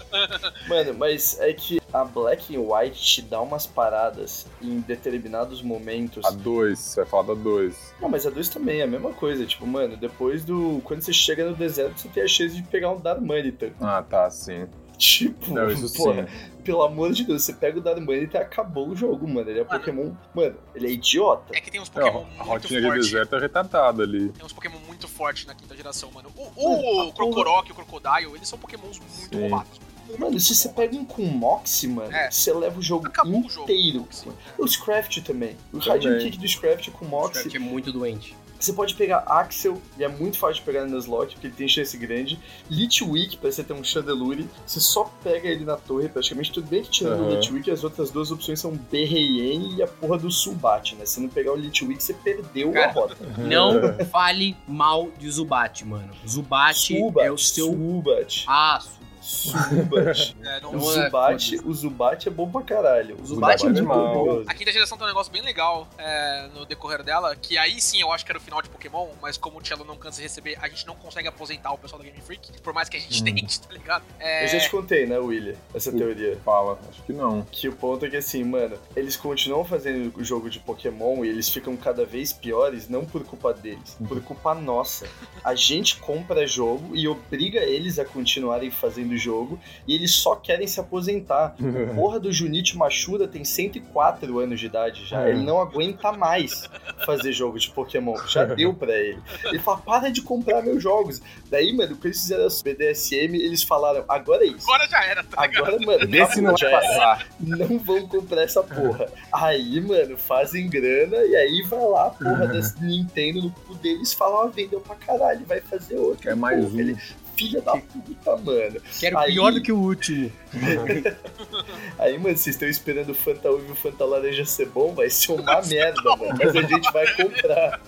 [0.67, 6.25] Mano, mas é que a Black and White te dá umas paradas em determinados momentos.
[6.25, 7.93] A 2, você vai falar da 2.
[8.01, 9.45] Não, mas a 2 também é a mesma coisa.
[9.45, 10.81] Tipo, mano, depois do.
[10.83, 13.71] Quando você chega no deserto, você tem a chance de pegar um Darmanitan.
[13.79, 14.67] Ah, tá, sim.
[14.97, 16.61] Tipo, Não, isso porra, sim.
[16.63, 19.49] pelo amor de Deus, você pega o Darmanitan e acabou o jogo, mano.
[19.49, 19.79] Ele é um Mano.
[19.79, 20.11] Pokémon.
[20.33, 21.55] Mano, ele é idiota.
[21.57, 23.05] É que tem uns Não, Pokémon a muito rotinha de fortes.
[23.07, 24.29] deserto é retardada ali.
[24.29, 26.29] Tem uns Pokémon muito fortes na quinta geração, mano.
[26.35, 29.41] O, Mano, o a e o Crocodile, eles são Pokémons muito Sim.
[29.41, 29.81] roubados.
[30.19, 32.29] Mano, se você pega um com Moxie, mano, É.
[32.29, 33.63] você leva o jogo Acabou o jogo.
[33.71, 34.05] inteiro.
[34.11, 34.31] Sim.
[34.57, 35.55] O Scraft também.
[35.71, 35.77] O.
[35.79, 37.39] Radiant Kick do Scraft com O Moxie.
[37.39, 38.35] Scraft é muito doente.
[38.63, 41.67] Você pode pegar Axel, e é muito fácil de pegar no Nuzlocke, porque ele tem
[41.67, 42.39] chance grande.
[42.69, 46.51] Litwick, pra você ter um Chandelure, você só pega ele na torre, praticamente.
[46.51, 47.35] Tudo bem que tirando o Aham.
[47.35, 51.05] Litwick, as outras duas opções são Berreyen e a porra do Subat, né?
[51.05, 53.17] Se não pegar o Litwick, você perdeu Cara, a rota.
[53.37, 56.09] Não fale mal de Zubat, mano.
[56.25, 57.65] Zubat é o seu.
[57.67, 58.45] Subat.
[58.47, 60.35] Ah, Su- Subat.
[60.43, 63.15] É, não- o, Não é, Zubat o Zubat é bom pra caralho.
[63.21, 64.45] O Zubat Zubat é é muito poderoso.
[64.49, 68.01] A quinta geração tem um negócio bem legal é, no decorrer dela, que aí sim
[68.01, 70.23] eu acho que era o final de Pokémon, mas como o Cello não cansa de
[70.23, 72.99] receber, a gente não consegue aposentar o pessoal da Game Freak, por mais que a
[72.99, 73.25] gente Hum.
[73.25, 74.03] tente, tá ligado?
[74.19, 75.97] É, Eu já te contei, né, William, essa Sim.
[75.97, 76.37] teoria.
[76.43, 77.43] Fala, acho que não.
[77.51, 81.29] Que o ponto é que assim, mano, eles continuam fazendo o jogo de Pokémon e
[81.29, 85.07] eles ficam cada vez piores, não por culpa deles, por culpa nossa.
[85.43, 90.67] A gente compra jogo e obriga eles a continuarem fazendo jogo e eles só querem
[90.67, 91.55] se aposentar.
[91.63, 95.25] O porra do Junichi Machura tem 104 anos de idade já.
[95.27, 95.31] É.
[95.31, 96.69] Ele não aguenta mais
[97.05, 98.15] fazer jogo de Pokémon.
[98.27, 99.19] Já deu pra ele.
[99.45, 101.21] Ele fala, para de comprar meus jogos.
[101.49, 104.69] Daí, mano, quando eles fizeram a BDSM, eles falaram, agora é isso.
[104.69, 105.43] Agora já era, tá?
[105.43, 107.27] Agora, mano, Vê se não já vai passar.
[107.39, 109.07] não vão comprar essa porra.
[109.31, 114.11] Aí, mano, fazem grana e aí vai lá a porra das Nintendo no cu deles
[114.11, 116.29] e falam, ó, vendeu pra caralho, vai fazer outro.
[116.29, 116.79] É mais um.
[116.79, 116.97] Ele,
[117.35, 118.81] filha da puta, mano.
[118.99, 120.31] Quero Aí- pior do que o último.
[121.99, 124.93] Aí, mano, vocês estão esperando o Fanta Uva e o Fanta Laranja ser bom?
[124.93, 126.35] Vai ser uma merda, mano.
[126.37, 127.79] Mas a gente vai comprar.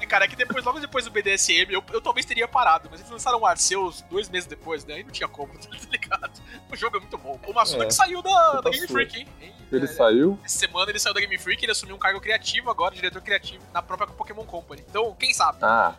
[0.00, 3.00] E, cara, é que depois, logo depois do BDSM, eu, eu talvez teria parado, mas
[3.00, 4.94] eles lançaram o Arceus dois meses depois, né?
[4.96, 6.30] Aí não tinha como, tá ligado?
[6.70, 7.40] O jogo é muito bom.
[7.46, 7.86] O Masuda É.
[7.86, 8.88] que saiu da, da Game sua.
[8.88, 9.26] Freak, hein?
[9.40, 9.52] Hein?
[9.72, 10.38] Ele É, saiu?
[10.44, 13.64] Essa semana ele saiu da Game Freak, ele assumiu um cargo criativo agora, diretor criativo,
[13.72, 14.84] na própria Pokémon Company.
[14.86, 15.58] Então, quem sabe?
[15.62, 15.94] Ah,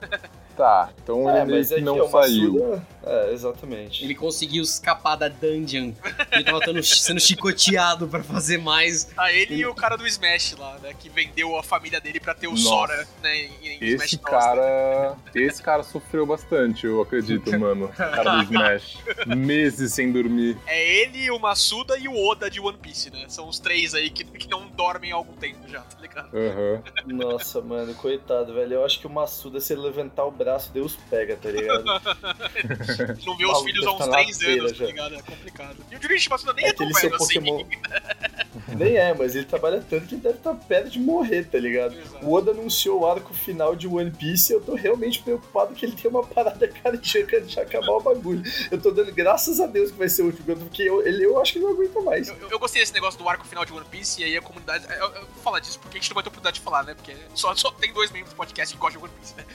[0.60, 0.90] tá.
[1.02, 2.82] Então É, ele meio mas que aqui, não o saiu.
[3.02, 4.04] É, exatamente.
[4.04, 5.94] Ele conseguiu escapar da dungeon.
[6.34, 9.06] Ele tava tendo- sendo chicoteado pra fazer mais.
[9.06, 10.94] Tá ele e o cara do Smash lá, né?
[11.00, 12.64] Que vendeu a família dele pra ter o Nossa.
[12.64, 13.38] Sora, né?
[13.38, 14.22] Em, em Smash Esse né?
[14.26, 15.16] cara.
[15.34, 17.86] Esse cara sofreu bastante, eu acredito, mano.
[17.86, 18.98] O cara do Smash.
[19.26, 20.58] Meses sem dormir.
[20.68, 23.26] É ele, o Masuda e o Oda de One Piece, né?
[23.30, 26.30] São os três aí que, que não dormem há algum tempo já, tá ligado?
[26.36, 26.84] Aham.
[27.06, 28.74] Nossa, mano, coitado, velho.
[28.74, 31.84] Eu acho que o Massuda, se ele levantar o braço, Deus pega, tá ligado?
[33.26, 34.86] Não vê os filhos há uns tá três feira anos, tá já.
[34.86, 35.16] ligado?
[35.16, 35.78] É complicado.
[35.92, 37.40] E o Junichi Masuda nem é, É tão velho assim.
[37.42, 37.64] Pokémon.
[38.76, 41.98] Nem é, mas ele trabalha tanto que ele deve estar perto de morrer, tá ligado?
[41.98, 42.26] Exato.
[42.26, 45.86] O Oda anunciou o arco final de One Piece e eu tô realmente preocupado que
[45.86, 48.42] ele tem uma parada cardíaca de acabar o bagulho.
[48.72, 51.40] Eu tô dando graças a Deus que vai ser o último, porque eu, ele, eu
[51.42, 52.28] acho que não aguenta mais.
[52.28, 54.42] Eu, eu- eu gostei desse negócio do arco final de One Piece e aí a
[54.42, 54.86] comunidade.
[54.90, 56.94] Eu, eu vou falar disso porque a gente não vai ter oportunidade de falar, né?
[56.96, 59.46] Porque só, só tem dois membros do podcast que gostam de One Piece, né?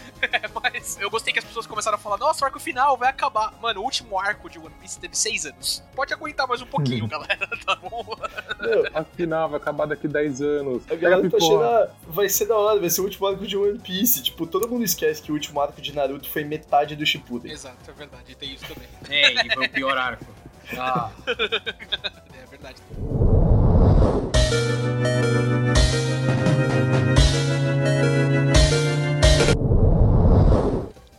[0.62, 3.52] Mas eu gostei que as pessoas começaram a falar: nossa, o arco final vai acabar.
[3.60, 5.82] Mano, o último arco de One Piece teve seis anos.
[5.94, 8.04] Pode aguentar mais um pouquinho, galera, tá bom?
[8.60, 10.82] Meu, Afinal, vai acabar daqui 10 anos.
[10.90, 13.78] a galera tá achando, vai ser da hora, vai ser o último arco de One
[13.78, 14.22] Piece.
[14.22, 17.52] Tipo, todo mundo esquece que o último arco de Naruto foi metade do Shippuden.
[17.52, 18.88] Exato, é verdade, tem isso também.
[19.08, 20.24] É, ele foi o pior arco.
[20.78, 22.80] Ah, É verdade.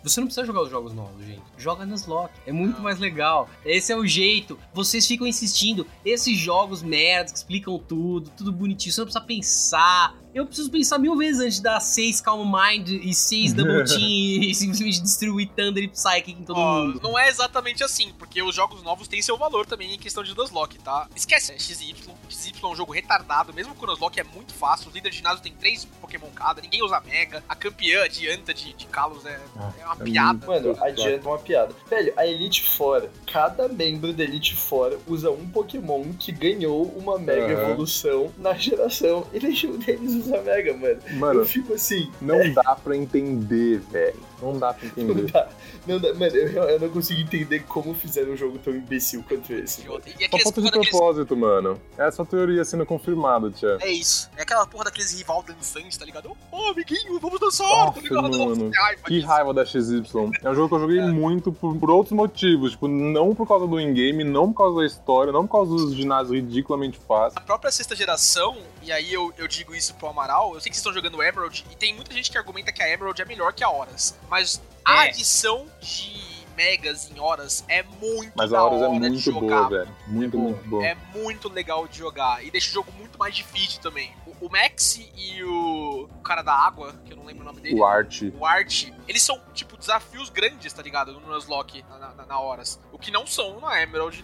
[0.05, 1.41] Você não precisa jogar os jogos novos, gente.
[1.57, 2.31] Joga nas lock.
[2.45, 3.49] É muito mais legal.
[3.65, 4.55] Esse é o jeito.
[4.71, 5.87] Vocês ficam insistindo.
[6.05, 8.93] Esses jogos merdas que explicam tudo, tudo bonitinho.
[8.93, 10.15] Você não precisa pensar.
[10.35, 14.43] Eu preciso pensar mil vezes antes de dar seis Calm Mind e seis Double Team
[14.43, 16.99] e simplesmente distribuir Thunder e Psychic em todo Ó, mundo.
[17.01, 20.35] não é exatamente assim, porque os jogos novos têm seu valor também em questão de
[20.35, 21.07] Nuzlocke, tá?
[21.15, 21.95] Esquece é XY.
[22.27, 24.89] XY é um jogo retardado, mesmo que o Nuzlocke é muito fácil.
[24.89, 27.41] Os líderes de ginásio tem três Pokémon cada, ninguém usa Mega.
[27.47, 29.39] A campeã adianta de, de Kalos é,
[29.79, 30.45] é uma é piada.
[30.45, 31.73] Mano, adianta uma piada.
[31.89, 37.17] Velho, a Elite Four, cada membro da Elite Four usa um Pokémon que ganhou uma
[37.17, 37.69] Mega Aham.
[37.69, 40.99] evolução na geração e nenhum deles Mega, mano.
[41.19, 44.19] Mano, Eu fico assim, não dá pra entender, velho.
[44.41, 45.31] Não dá pra não entender.
[45.31, 45.47] dá.
[45.87, 46.13] Não dá.
[46.13, 49.87] Mano, eu, eu não consigo entender como fizeram um jogo tão imbecil quanto esse.
[49.87, 50.01] mano.
[50.19, 51.79] E Só falta de propósito, mano.
[51.97, 53.77] É a sua teoria sendo confirmada, tia.
[53.81, 54.29] É isso.
[54.35, 56.29] É aquela porra daqueles rival dançantes, tá ligado?
[56.29, 58.29] Ô, oh, amiguinho, vamos dançar, Nossa, tá ligado?
[58.37, 58.71] Mano.
[58.71, 60.03] que raiva Que raiva da XY.
[60.43, 62.71] É um jogo que eu joguei muito por, por outros motivos.
[62.71, 65.93] Tipo, não por causa do in-game, não por causa da história, não por causa dos
[65.95, 67.33] ginásios ridiculamente fáceis.
[67.37, 70.75] A própria sexta geração, e aí eu, eu digo isso pro Amaral, eu sei que
[70.77, 73.51] vocês estão jogando Emerald, e tem muita gente que argumenta que a Emerald é melhor
[73.53, 74.15] que a Horas.
[74.29, 75.09] Mas a É.
[75.09, 79.19] adição de megas em horas é muito Mas da a Horus é hora de muito
[79.19, 79.39] jogar.
[79.39, 79.95] boa, velho.
[80.07, 80.85] Muito, É muito boa.
[80.85, 82.45] É muito legal de jogar.
[82.45, 84.11] E deixa o jogo muito mais difícil também.
[84.25, 87.61] O, o Max e o, o cara da água, que eu não lembro o nome
[87.61, 87.79] dele.
[87.79, 88.23] O Art.
[88.39, 91.11] O Art, eles são, tipo, desafios grandes, tá ligado?
[91.13, 92.79] No Nuzlocke, na, na, na Horas.
[92.91, 94.23] O que não são na Emerald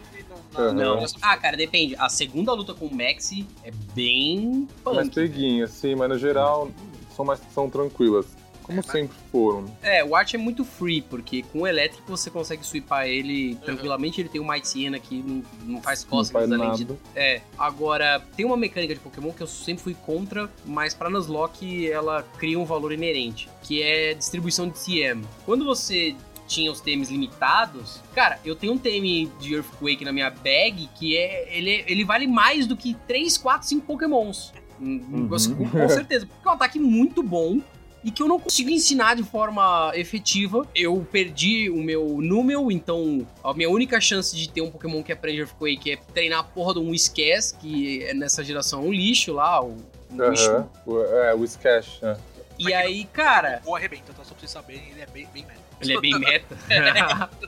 [0.54, 1.06] na, na- Não.
[1.22, 1.96] Ah, cara, depende.
[1.98, 5.15] A segunda luta com o Maxi é bem Mais punk.
[5.15, 6.70] peguinha, sim, mas no geral
[7.15, 8.26] são mais são tranquilas.
[8.71, 9.65] Como sempre foram.
[9.84, 14.21] É, o Art é muito free, porque com o elétrico você consegue sweepar ele tranquilamente.
[14.21, 16.99] Ele tem o Might Siena que não, não faz Não cócegas faz além de nada.
[17.15, 21.89] É, agora, tem uma mecânica de Pokémon que eu sempre fui contra, mas pra Nuzlocke
[21.91, 25.23] ela cria um valor inerente, que é distribuição de TM.
[25.45, 26.15] Quando você
[26.47, 31.15] tinha os TMs limitados, cara, eu tenho um TM de Earthquake na minha bag que
[31.17, 34.51] é ele, ele vale mais do que 3, 4, 5 Pokémons.
[34.81, 35.27] Hum, Uhum.
[35.29, 37.60] com- Com certeza, porque é um ataque muito bom
[38.03, 40.67] e que eu não consigo ensinar de forma efetiva.
[40.75, 45.11] Eu perdi o meu Numel, então a minha única chance de ter um Pokémon que
[45.11, 49.33] aprende Earthquake é treinar a porra de um Whiskash, que é nessa geração um lixo
[49.33, 49.71] lá, o
[50.11, 50.21] um.
[50.21, 50.69] Aham.
[50.85, 51.99] O- É, o Skash.
[52.03, 52.17] É.
[52.59, 54.23] E aí, cara, O arrebenta, tá?
[54.23, 55.59] Só pra vocês saberem, ele é bem, bem meta.
[55.82, 56.56] Ele é bem meta.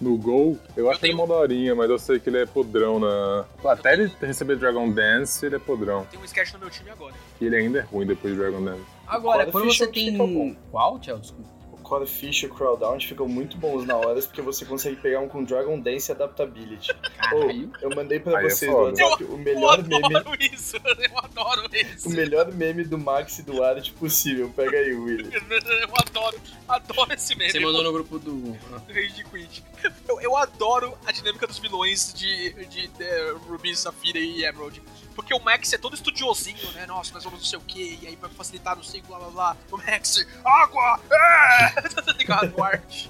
[0.00, 3.44] No Gol, eu acho tenho- mó daorinha, mas eu sei que ele é podrão na.
[3.62, 6.06] Até ele receber Dragon Dance, ele é podrão.
[6.10, 7.12] Tem um sketch no meu time agora.
[7.38, 8.80] E ele ainda é ruim depois de Dragon Dance.
[9.06, 10.56] Agora, quando você tem.
[10.70, 11.18] Qual, Tchau?
[11.18, 11.50] Desculpa.
[11.90, 15.18] O Core Fish e o Crowdown ficam muito bons na hora porque você consegue pegar
[15.18, 16.94] um com Dragon Dance e Adaptability.
[16.94, 17.72] Caralho.
[17.74, 18.78] Oh, eu mandei pra Aí é vocês no.
[18.78, 22.08] WhatsApp o Eu melhor meme, adoro isso, eu adoro isso.
[22.08, 24.52] o melhor meme do Max e do Art possível.
[24.54, 25.30] Pega aí, Willy.
[25.80, 27.50] Eu adoro, adoro esse meme.
[27.50, 28.36] Você mandou no grupo do.
[28.36, 29.64] do Rage Quit.
[30.08, 34.80] Eu, eu adoro a dinâmica dos vilões de, de, de Ruby, Safira e Emerald.
[35.14, 36.86] Porque o Max é todo estudiosinho, né?
[36.86, 39.30] Nossa, nós vamos não sei o que, e aí pra facilitar não sei, blá blá
[39.30, 39.56] blá.
[39.70, 41.00] O Max, água!
[41.10, 41.79] É!
[42.04, 42.52] tá ligado?
[42.56, 43.06] O Art.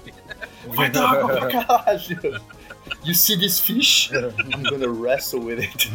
[0.67, 2.41] Vai dar água pra caralho.
[3.03, 4.11] You see this fish?
[4.11, 5.91] I'm gonna wrestle with it.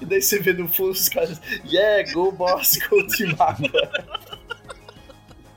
[0.00, 3.36] E daí você vê no fundo os caras, yeah, go boss, go team.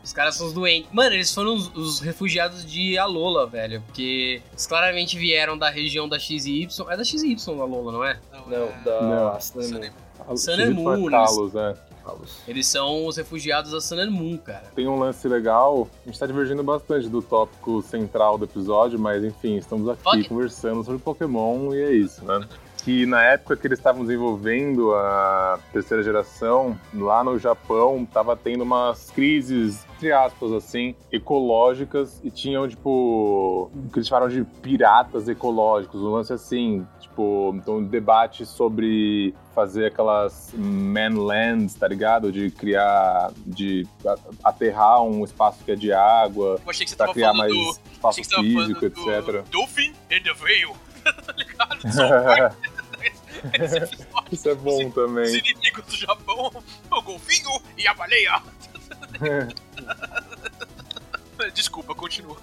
[0.04, 0.90] Os caras são os doentes.
[0.92, 3.82] Mano, eles foram os, os refugiados de Alola, velho.
[3.82, 6.68] Porque eles claramente vieram da região da XY.
[6.90, 8.20] É da XY a Alola, não é?
[8.48, 8.72] Não, é...
[8.84, 9.40] da Não.
[10.38, 11.10] Sun and Moon.
[12.47, 14.64] Eles são os refugiados da Sun and Moon, cara.
[14.76, 19.24] Tem um lance legal, a gente tá divergindo bastante do tópico central do episódio, mas
[19.24, 20.30] enfim, estamos aqui Pode.
[20.30, 22.47] conversando sobre Pokémon e é isso, né?
[22.88, 28.64] Que na época que eles estavam desenvolvendo a terceira geração, lá no Japão, tava tendo
[28.64, 35.28] umas crises, entre aspas, assim, ecológicas e tinham, tipo, o que eles chamaram de piratas
[35.28, 42.32] ecológicos, um lance assim, tipo, então debate sobre fazer aquelas manlands, tá ligado?
[42.32, 43.86] De criar, de
[44.42, 47.92] aterrar um espaço que é de água, Eu achei que você pra criar mais do.
[47.92, 49.44] espaço físico, do etc.
[49.52, 50.74] Dolphin and the Veil.
[51.04, 52.58] tá ligado?
[54.32, 55.36] Isso é bom Os também.
[55.36, 56.52] inimigos do Japão,
[56.92, 58.42] o golfinho e a baleia.
[61.54, 62.36] Desculpa, continua.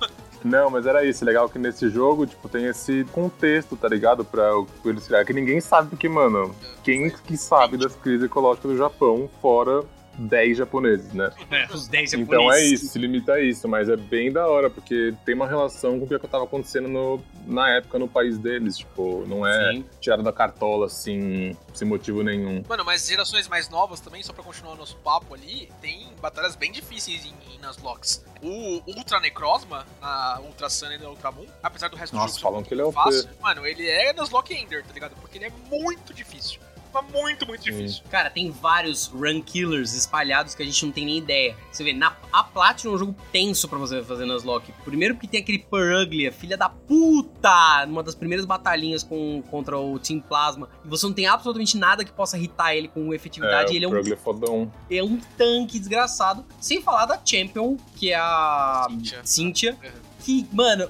[0.44, 1.24] Não, mas era isso.
[1.24, 4.24] Legal que nesse jogo, tipo, tem esse contexto, tá ligado?
[4.24, 4.50] Pra
[4.84, 5.26] eles criarem.
[5.26, 9.82] Que ninguém sabe, porque, mano, quem que sabe das crises ecológicas do Japão, fora
[10.18, 11.30] 10 japoneses, né?
[11.72, 15.14] Os 10 Então é isso, se limita a isso, mas é bem da hora, porque
[15.24, 19.24] tem uma relação com o que tava acontecendo no- na época no país deles, tipo,
[19.26, 19.84] não é Sim.
[20.00, 22.62] tirado da cartola, assim, sem motivo nenhum.
[22.68, 26.56] Mano, mas gerações mais novas também, só pra continuar o nosso papo ali, tem batalhas
[26.56, 28.18] bem difíceis em, em Nuzlocke.
[28.42, 32.40] O Ultra Necrozma, na Ultra Sun e na Ultra Moon, apesar do resto Nossa, do
[32.40, 32.94] jogo falam que ele é OP.
[32.94, 35.14] fácil, mano, ele é Nuzlocke Ender, tá ligado?
[35.20, 36.60] Porque ele é muito difícil.
[36.94, 38.04] Mas muito, muito difícil.
[38.08, 41.56] Cara, tem vários run killers espalhados que a gente não tem nem ideia.
[41.72, 44.72] Você vê, na, a Platinum é um jogo tenso pra você fazer Nuzlocke.
[44.84, 49.98] Primeiro porque tem aquele Puruglia, filha da puta, numa das primeiras batalhinhas com, contra o
[49.98, 50.68] Team Plasma.
[50.84, 53.72] E você não tem absolutamente nada que possa irritar ele com efetividade.
[53.72, 54.72] É, ele é um, é fodão.
[54.88, 56.44] é um tanque desgraçado.
[56.60, 59.20] Sem falar da Champion, que é a Cynthia.
[59.24, 59.78] Cynthia.
[59.82, 60.04] Uhum.
[60.20, 60.88] Que, mano,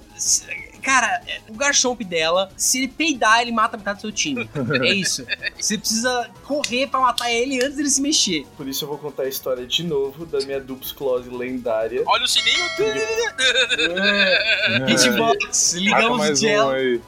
[0.85, 4.49] cara, é, o garchomp dela, se ele peidar, ele mata metade do seu time.
[4.83, 5.27] É isso.
[5.59, 8.47] Você precisa correr pra matar ele antes dele se mexer.
[8.57, 12.03] Por isso eu vou contar a história de novo da minha Dupes Close lendária.
[12.07, 12.65] Olha o sininho.
[14.89, 16.71] Hitbox, ligamos o um gel.
[16.71, 17.01] aí.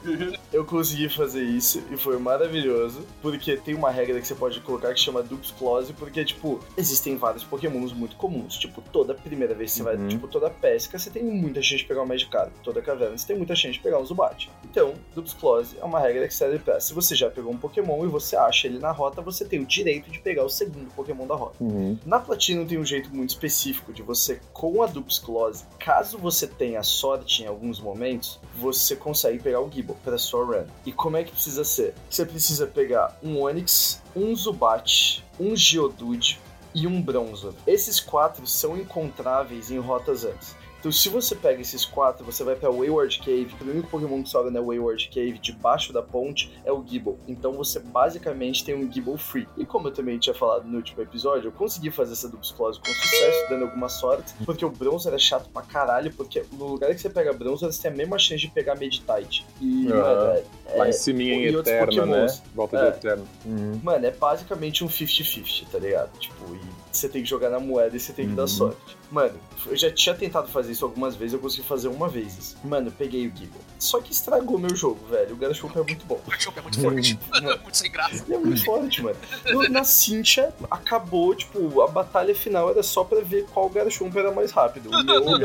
[0.51, 4.93] Eu consegui fazer isso e foi maravilhoso, porque tem uma regra que você pode colocar
[4.93, 8.57] que chama Dupes Close, porque, tipo, existem vários pokémons muito comuns.
[8.57, 9.97] Tipo, toda primeira vez que você Uhum.
[9.97, 12.51] vai, tipo, toda pesca, você tem muita chance de pegar um Magikarp.
[12.63, 14.49] Toda caverna, você tem muita chance de pegar um Zubat.
[14.63, 18.05] Então, Dupes Close é uma regra que serve pra, se você já pegou um pokémon
[18.05, 21.25] e você acha ele na rota, você tem o direito de pegar o segundo pokémon
[21.25, 21.55] da rota.
[21.59, 21.97] Uhum.
[22.05, 26.47] Na Platinum tem um jeito muito específico de você, com a Dupes Close, caso você
[26.47, 30.65] tenha sorte em alguns momentos, você consegue pegar o Gible para sua run.
[30.85, 31.93] E como é que precisa ser?
[32.09, 36.39] Você precisa pegar um Onix, um Zubat, um Geodude
[36.73, 37.53] e um Bronzor.
[37.65, 40.55] Esses quatro são encontráveis em rotas antes.
[40.79, 44.21] Então, se você pega esses quatro, você vai pra Wayward Cave, que o único Pokémon
[44.21, 47.15] que sobra na Wayward Cave, debaixo da ponte, é o Gible.
[47.27, 49.47] Então, você basicamente tem um Gible free.
[49.57, 52.79] E como eu também tinha falado no último episódio, eu consegui fazer essa Dupes Close
[52.79, 56.93] com sucesso, dando alguma sorte, porque o Bronzor é chato pra caralho, porque no lugar
[56.93, 59.45] que você pega Bronzor, você tem a mesma chance de pegar Meditite.
[59.59, 59.95] E, Ah.
[59.95, 62.39] mano, é, Lá é- em cima em e outros Eterna, né?
[62.53, 62.91] Volta É.
[62.91, 63.23] de Eterna.
[63.45, 63.79] Uhum.
[63.83, 66.17] Mano, é basicamente um 50-50, tá ligado?
[66.19, 66.59] Tipo, e
[66.91, 68.47] você tem que jogar na moeda e você tem que dar Uhum.
[68.47, 68.97] sorte.
[69.11, 69.35] Mano,
[69.65, 72.57] eu já tinha tentado fazer isso algumas vezes, eu consegui fazer uma vez isso.
[72.63, 73.51] Mano, eu peguei o Gible.
[73.79, 75.33] Só que estragou meu jogo, velho.
[75.33, 76.19] O Garchomp é muito bom.
[76.27, 77.19] O Garchomp é muito forte.
[77.63, 78.23] muito sem graça.
[78.25, 79.15] Ele é muito forte, mano.
[79.45, 84.31] No- na Cintia, acabou, tipo, a batalha final era só pra ver qual Garchomp era
[84.31, 84.89] mais rápido.
[84.89, 85.37] O meu, o.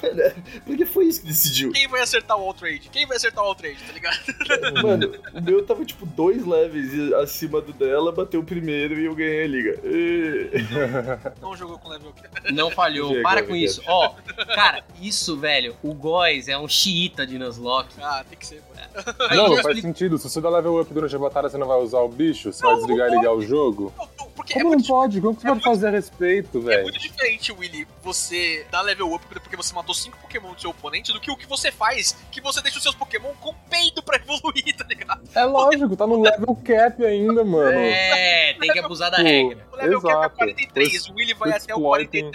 [0.64, 1.72] Porque foi isso que decidiu.
[1.72, 2.88] Quem vai acertar o Outrage?
[2.90, 4.18] Quem vai acertar o Outrage, tá ligado?
[4.82, 9.14] Mano, o meu tava tipo dois levels acima do dela, bateu o primeiro e eu
[9.14, 9.80] ganhei a liga.
[9.84, 10.50] E...
[11.40, 12.12] Não jogou com level
[12.52, 13.82] Não falhou, Chega, para com isso.
[13.86, 14.14] Ó,
[14.54, 17.94] cara, isso, velho, o Góis é um xiita de Nuzlocke.
[18.00, 19.16] Ah, tem que ser, mano.
[19.28, 20.18] Aí Não, faz explico- sentido.
[20.18, 22.52] Se você dá level up durante a batalha, você não vai usar o bicho?
[22.52, 23.92] Você vai Não, desligar e ligar o jogo?
[23.96, 25.20] Não, não, Porque é Como não muito, pode?
[25.20, 26.82] Como que você é pode fazer a respeito, é velho?
[26.82, 31.12] muito diferente, Willy, você dar level up porque você matou cinco Pokémon do seu oponente
[31.12, 34.16] do que o que você faz, que você deixa os seus Pokémon com peido pra
[34.16, 35.22] evoluir, tá ligado?
[35.34, 37.70] É lógico, tá no level cap ainda, mano.
[37.70, 39.66] É, tem que abusar da regra.
[39.80, 40.36] O level cap é Exato.
[40.36, 42.30] 43, o Willy vai Pois até o exploitem.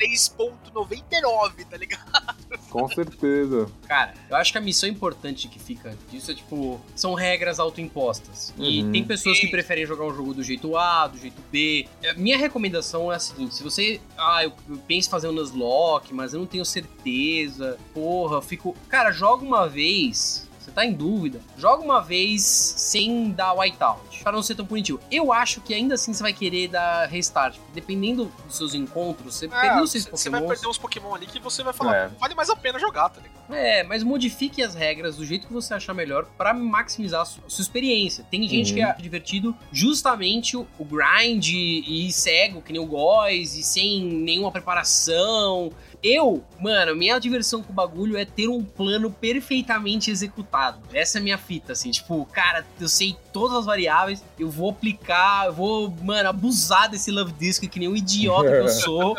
[0.73, 2.35] 43.99, tá ligado?
[2.69, 3.67] Com certeza.
[3.87, 8.53] Cara, eu acho que a missão importante que fica disso é, tipo, são regras autoimpostas.
[8.57, 8.91] E Uhum.
[8.91, 11.87] tem pessoas que preferem jogar um jogo do jeito A, do jeito B.
[12.03, 13.99] É, Minha recomendação é a seguinte: se você.
[14.17, 17.77] Ah, eu eu penso em fazer um Nuzlocke, mas eu não tenho certeza.
[17.93, 18.75] Porra, eu fico.
[18.89, 20.44] Cara, joga uma vez.
[20.65, 21.39] Você tá em dúvida?
[21.59, 24.99] Joga uma vez sem dar whiteout, pra não ser tão punitivo.
[25.11, 27.57] Eu acho que ainda assim você vai querer dar restart.
[27.71, 30.53] Dependendo dos seus encontros, você perdeu seus É, você vai Pokémon.
[30.55, 32.07] perder uns Pokémon ali que você vai falar, É.
[32.19, 33.35] vale mais a pena jogar, tá ligado?
[33.53, 37.39] É, mas modifique as regras do jeito que você achar melhor pra maximizar a su-
[37.47, 38.25] sua experiência.
[38.31, 38.75] Tem gente Uhum.
[38.77, 44.03] que acha divertido justamente o, o grind e cego, que nem o Góis, e sem
[44.03, 45.71] nenhuma preparação.
[46.07, 50.77] Eu, mano, minha diversão com o bagulho é ter um plano perfeitamente executado.
[50.93, 51.89] Essa é a minha fita, assim.
[51.89, 57.09] Tipo, cara, eu sei todas as variáveis, eu vou aplicar, eu vou, mano, abusar desse
[57.09, 59.17] Love Disc que nem um idiota que eu sou.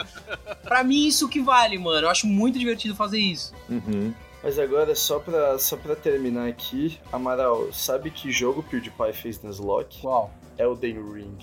[0.63, 2.07] pra mim, isso que vale, mano.
[2.07, 3.53] Eu acho muito divertido fazer isso.
[3.69, 4.15] Uhum.
[4.41, 9.43] Mas agora, só pra, só pra terminar aqui, Amaral, sabe que jogo o PewDiePie fez
[9.43, 10.03] no Nuzlocke?
[10.03, 10.31] Qual?
[10.59, 11.39] Elden Ring.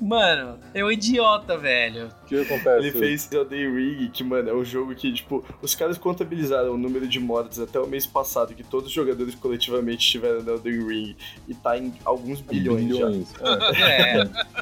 [0.00, 2.08] Mano, é um idiota, velho.
[2.22, 2.86] O que acontece?
[2.86, 6.78] Ele fez Elden Ring, que, mano, é um jogo que, tipo, os caras contabilizaram o
[6.78, 10.86] número de mortes até o mês passado, que todos os jogadores coletivamente tiveram no Elden
[10.86, 13.06] Ring, e tá em alguns bilhões, já.
[13.06, 13.34] bilhões.
[13.40, 14.20] É.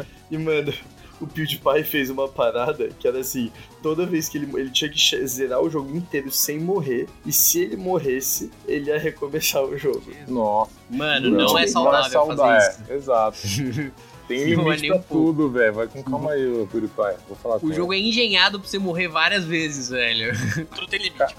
[0.00, 0.04] É.
[0.30, 0.72] E, mano,
[1.20, 3.50] o PewDiePie fez uma parada que era assim:
[3.82, 7.60] toda vez que ele, ele tinha que zerar o jogo inteiro sem morrer, e se
[7.60, 10.02] ele morresse, ele ia recomeçar o jogo.
[10.28, 10.70] Nossa.
[10.88, 12.92] Mano, não, é não saudável saudável, fazer isso.
[12.92, 13.38] É, exato.
[14.30, 15.72] Tem Não é limite nem pra tudo, velho.
[15.74, 16.40] Vai com calma aí,
[16.70, 17.16] PewDiePie.
[17.26, 17.76] Vou falar com O ele.
[17.76, 20.32] jogo é engenhado pra você morrer várias vezes, velho.
[20.72, 21.34] Tudo tem limite.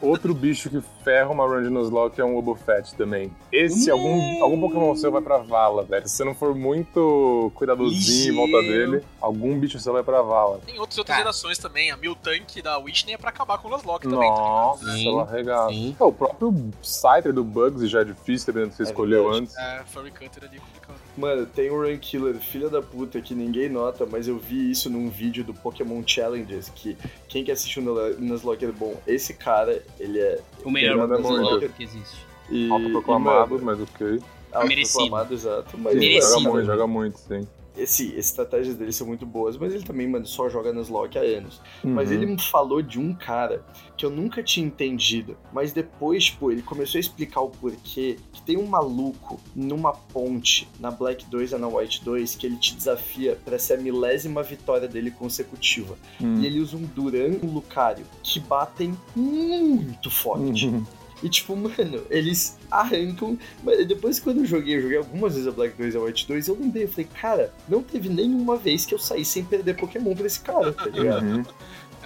[0.00, 3.32] Outro bicho que ferra uma run de Nuzlocke é um Obofet também.
[3.50, 6.06] Esse, algum, algum Pokémon seu vai pra vala, velho.
[6.08, 10.60] Se você não for muito cuidadosinho em volta dele, algum bicho seu vai pra vala.
[10.64, 11.18] Tem outras outras Cara.
[11.30, 11.90] gerações também.
[11.90, 14.48] A Miltank da Whitney é pra acabar com o Nuzlocke também, tá ligado?
[14.48, 15.68] Nossa, Sim, ela arregaça.
[15.70, 15.96] sim.
[15.98, 19.22] Pô, o próprio Scyther do Bugs já é difícil, dependendo do que você É escolheu
[19.24, 19.42] verdade.
[19.42, 19.56] antes.
[19.56, 21.07] É, Furry Cutter ali é complicado.
[21.18, 24.88] Mano, tem um Run Killer, filha da puta, que ninguém nota, mas eu vi isso
[24.88, 26.96] num vídeo do Pokémon Challenges, que
[27.28, 27.82] quem que assiste o
[28.20, 28.94] Nuzlocke é bom.
[29.04, 32.24] Esse cara, ele é O melhor Ele manda Nuzlocke que existe.
[32.48, 34.20] E, Autoproclamado, mas ok.
[34.52, 35.76] autoproclamado, exato.
[35.76, 36.34] Mas, Sim, Merecido.
[36.40, 37.40] joga muito, joga muito, sim.
[37.76, 41.22] Esse, as estratégias dele são muito boas, mas ele também, mano, só joga Nuzlocke há
[41.22, 41.60] anos.
[41.84, 42.14] Mas Uhum.
[42.16, 43.64] ele me falou de um cara
[43.98, 45.36] que eu nunca tinha entendido.
[45.52, 48.16] Mas depois, tipo, ele começou a explicar o porquê.
[48.32, 52.56] Que tem um maluco numa ponte, na Black 2 e na White 2, que ele
[52.56, 55.98] te desafia pra ser a milésima vitória dele consecutiva.
[56.20, 56.40] Hum.
[56.40, 60.66] E ele usa um Duran e um Lucario que batem muito forte.
[60.66, 60.86] Uhum.
[61.22, 63.36] E tipo, mano, eles arrancam.
[63.62, 66.28] Mas depois quando eu joguei, eu joguei algumas vezes a Black 2 e a White
[66.28, 69.74] 2, eu lembrei, eu falei, cara, não teve nenhuma vez que eu saí sem perder
[69.76, 71.24] Pokémon pra esse cara, tá ligado?
[71.24, 71.44] Uhum.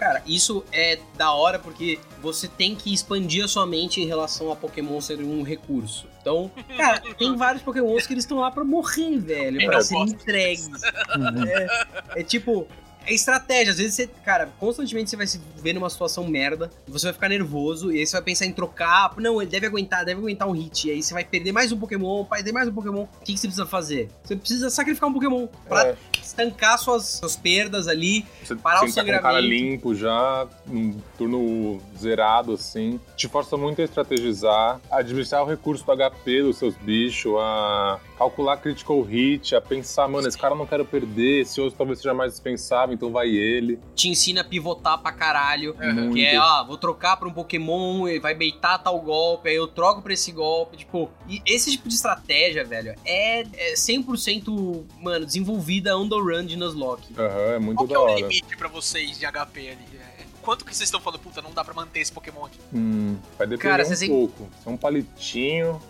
[0.02, 4.50] Cara, isso é da hora porque você tem que expandir a sua mente em relação
[4.50, 6.08] a Pokémon ser um recurso.
[6.20, 10.08] Então, cara, tem vários Pokémons que eles estão lá pra morrer, velho, Eu pra serem
[10.08, 10.82] entregues.
[10.82, 12.66] É, é tipo,
[13.06, 13.72] é estratégia.
[13.72, 17.28] Às vezes você, cara, constantemente você vai se ver numa situação merda, você vai ficar
[17.28, 19.14] nervoso, e aí você vai pensar em trocar.
[19.18, 20.88] Não, ele deve aguentar, deve aguentar um hit.
[20.88, 23.02] E aí você vai perder mais um Pokémon, perder mais um Pokémon.
[23.02, 24.10] O que, que você precisa fazer?
[24.24, 28.24] Você precisa sacrificar um Pokémon pra É, estancar suas, suas perdas ali.
[28.42, 29.64] você parar o tem que estar com o cara sangramento.
[29.64, 32.98] limpo já, num turno zerado, assim.
[33.16, 38.00] Te força muito a estrategizar, a administrar o recurso do HP dos seus bichos, a
[38.18, 41.98] calcular critical hit, a pensar, mano, esse cara eu não quero perder, esse outro talvez
[41.98, 43.78] seja mais dispensável, então vai ele.
[43.94, 45.74] Te ensina a pivotar pra caralho.
[45.80, 46.14] Muito.
[46.14, 49.66] Que é, ah, vou trocar pra um Pokémon, ele vai beitar tal golpe, aí eu
[49.66, 50.76] troco pra esse golpe.
[50.76, 56.44] Tipo, e esse tipo de estratégia, velho, é, é 100%, mano, desenvolvida on the run
[56.46, 57.14] de Nuzlocke.
[57.18, 58.20] Aham, é muito Qual que da é o hora.
[58.20, 59.86] limite pra vocês de HP ali?
[59.98, 60.12] É,
[60.42, 62.58] Quanto que vocês estão falando, puta, não dá pra manter esse Pokémon aqui?
[62.74, 64.50] Hum, vai depender Cara, um pouco.
[64.60, 65.80] Se é um palitinho,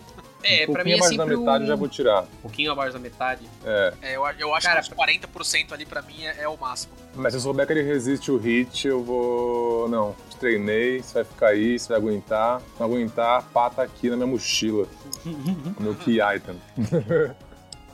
[0.43, 2.23] É, um pra mim é pouquinho abaixo da metade o- já vou tirar.
[2.23, 3.41] Um pouquinho abaixo da metade.
[3.65, 3.93] É.
[4.01, 6.93] É, eu, eu acho Cara, que uns 40% ali pra mim é, é o máximo.
[7.15, 9.87] Mas se eu souber que ele resiste o hit, eu vou.
[9.87, 12.61] Não, te treinei, você vai ficar aí, você vai aguentar.
[12.79, 14.87] Não aguentar, pá, tá aqui na minha mochila.
[15.25, 16.59] no meu key item.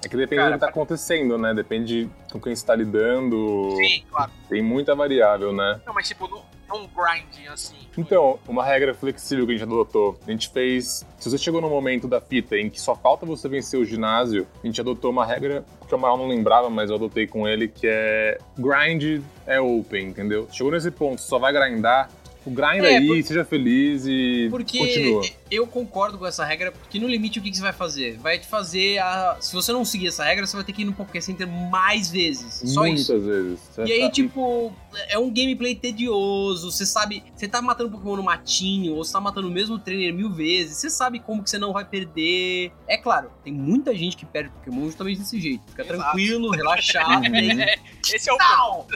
[0.01, 1.53] É que depende Cara, do que tá acontecendo, né?
[1.53, 3.75] Depende com quem você tá lidando.
[3.75, 4.31] Sim, claro.
[4.47, 5.81] Tem muita variável, né?
[5.85, 7.75] Não, mas tipo, não, não grinding assim.
[7.97, 10.17] Então, uma regra flexível que a gente adotou.
[10.25, 11.05] A gente fez.
[11.17, 14.47] Se você chegou no momento da fita em que só falta você vencer o ginásio,
[14.63, 17.67] a gente adotou uma regra que o Amaral não lembrava, mas eu adotei com ele,
[17.67, 20.47] que é grind é open, entendeu?
[20.51, 22.09] Chegou nesse ponto, só vai grindar.
[22.45, 25.21] O grind É, aí, por- seja feliz e Porque continua.
[25.51, 28.17] Eu concordo com essa regra, porque no limite o que, que você vai fazer?
[28.17, 29.37] Vai te fazer a.
[29.39, 32.09] Se você não seguir essa regra, você vai ter que ir no Poké Center mais
[32.09, 32.61] vezes.
[32.71, 33.19] Só Muitas isso.
[33.19, 33.59] vezes.
[33.71, 34.73] Você E aí, tá- tipo,
[35.07, 36.71] é um gameplay tedioso.
[36.71, 40.13] Você sabe, você tá matando Pokémon no matinho, ou você tá matando o mesmo trainer
[40.13, 40.77] mil vezes.
[40.77, 42.71] Você sabe como que você não vai perder.
[42.87, 45.63] É claro, tem muita gente que perde Pokémon justamente desse jeito.
[45.69, 45.99] Fica Exato.
[45.99, 47.09] tranquilo, relaxado.
[47.29, 48.15] Uhum.
[48.15, 48.87] esse é o Tal!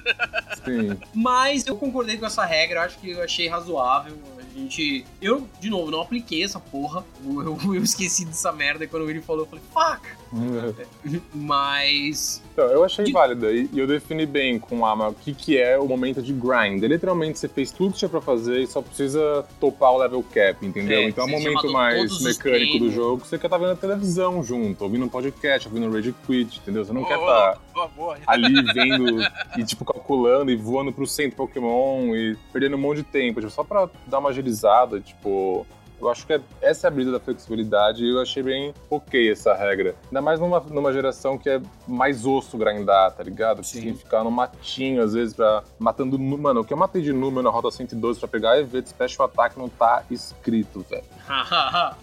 [0.65, 0.97] Sim.
[1.13, 4.17] Mas eu concordei com essa regra, eu acho que eu achei razoável.
[4.55, 5.05] A gente.
[5.21, 7.03] Eu, de novo, não apliquei essa porra.
[7.25, 10.07] Eu, eu- eu esqueci dessa merda e quando ele falou, eu falei, fuck!
[11.33, 12.41] Mas.
[12.53, 15.57] Então, eu achei De- válida e eu defini bem com a Ama o que, que
[15.57, 16.83] é o momento de grind.
[16.83, 20.23] É literalmente você fez tudo que tinha pra fazer e só precisa topar o level
[20.31, 20.99] cap, entendeu?
[20.99, 23.75] É, então é um momento mais mecânico do jogo que você quer estar vendo a
[23.75, 26.85] televisão junto, ouvindo um podcast, ouvindo um Rage Quit, entendeu?
[26.85, 27.59] Você não quer estar
[27.95, 28.17] boa.
[28.27, 29.23] ali vendo
[29.57, 33.51] e tipo calculando e voando pro centro Pokémon e perdendo um monte de tempo, tipo,
[33.51, 35.65] só pra dar uma agilizada, tipo.
[36.03, 39.31] Eu acho que é- essa é a brisa da flexibilidade e eu achei bem ok
[39.31, 39.95] essa regra.
[40.05, 43.61] Ainda mais numa, numa geração que é mais osso grindar, tá ligado?
[43.61, 43.81] Que Sim.
[43.81, 45.63] tem que ficar no matinho, às vezes, pra.
[45.79, 46.17] Matando.
[46.19, 49.25] Mano, o que eu matei de número na rota 112 pra pegar EV de Special
[49.27, 51.03] Attack não tá escrito, velho.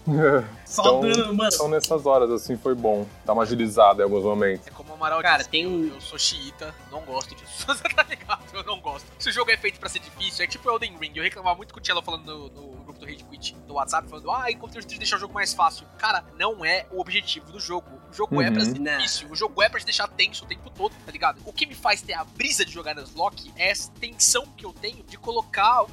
[0.65, 1.49] Só Então, dando, mano.
[1.53, 3.05] Então nessas horas, assim, foi bom.
[3.25, 4.67] Dar uma agilizada em alguns momentos.
[4.67, 7.65] É como o Amaral Cara, disse, tem um- eu, sou xiita, não gosto disso.
[7.95, 8.41] tá ligado?
[8.53, 9.05] Eu não gosto.
[9.19, 11.11] Se o jogo é feito pra ser difícil, é tipo Elden Ring.
[11.15, 14.31] Eu reclamava muito com o Cello falando no, no do Rage Quit do WhatsApp, falando,
[14.31, 14.49] ah,
[14.85, 15.85] de deixar o jogo mais fácil.
[15.97, 18.00] Cara, não é o objetivo do jogo.
[18.11, 18.73] O jogo é pra Uhum.
[18.73, 18.97] ser Né.
[18.97, 19.27] difícil.
[19.31, 21.41] O jogo é pra te deixar tenso o tempo todo, tá ligado?
[21.45, 24.73] O que me faz ter a brisa de jogar Nuzlocke é essa tensão que eu
[24.73, 25.85] tenho de colocar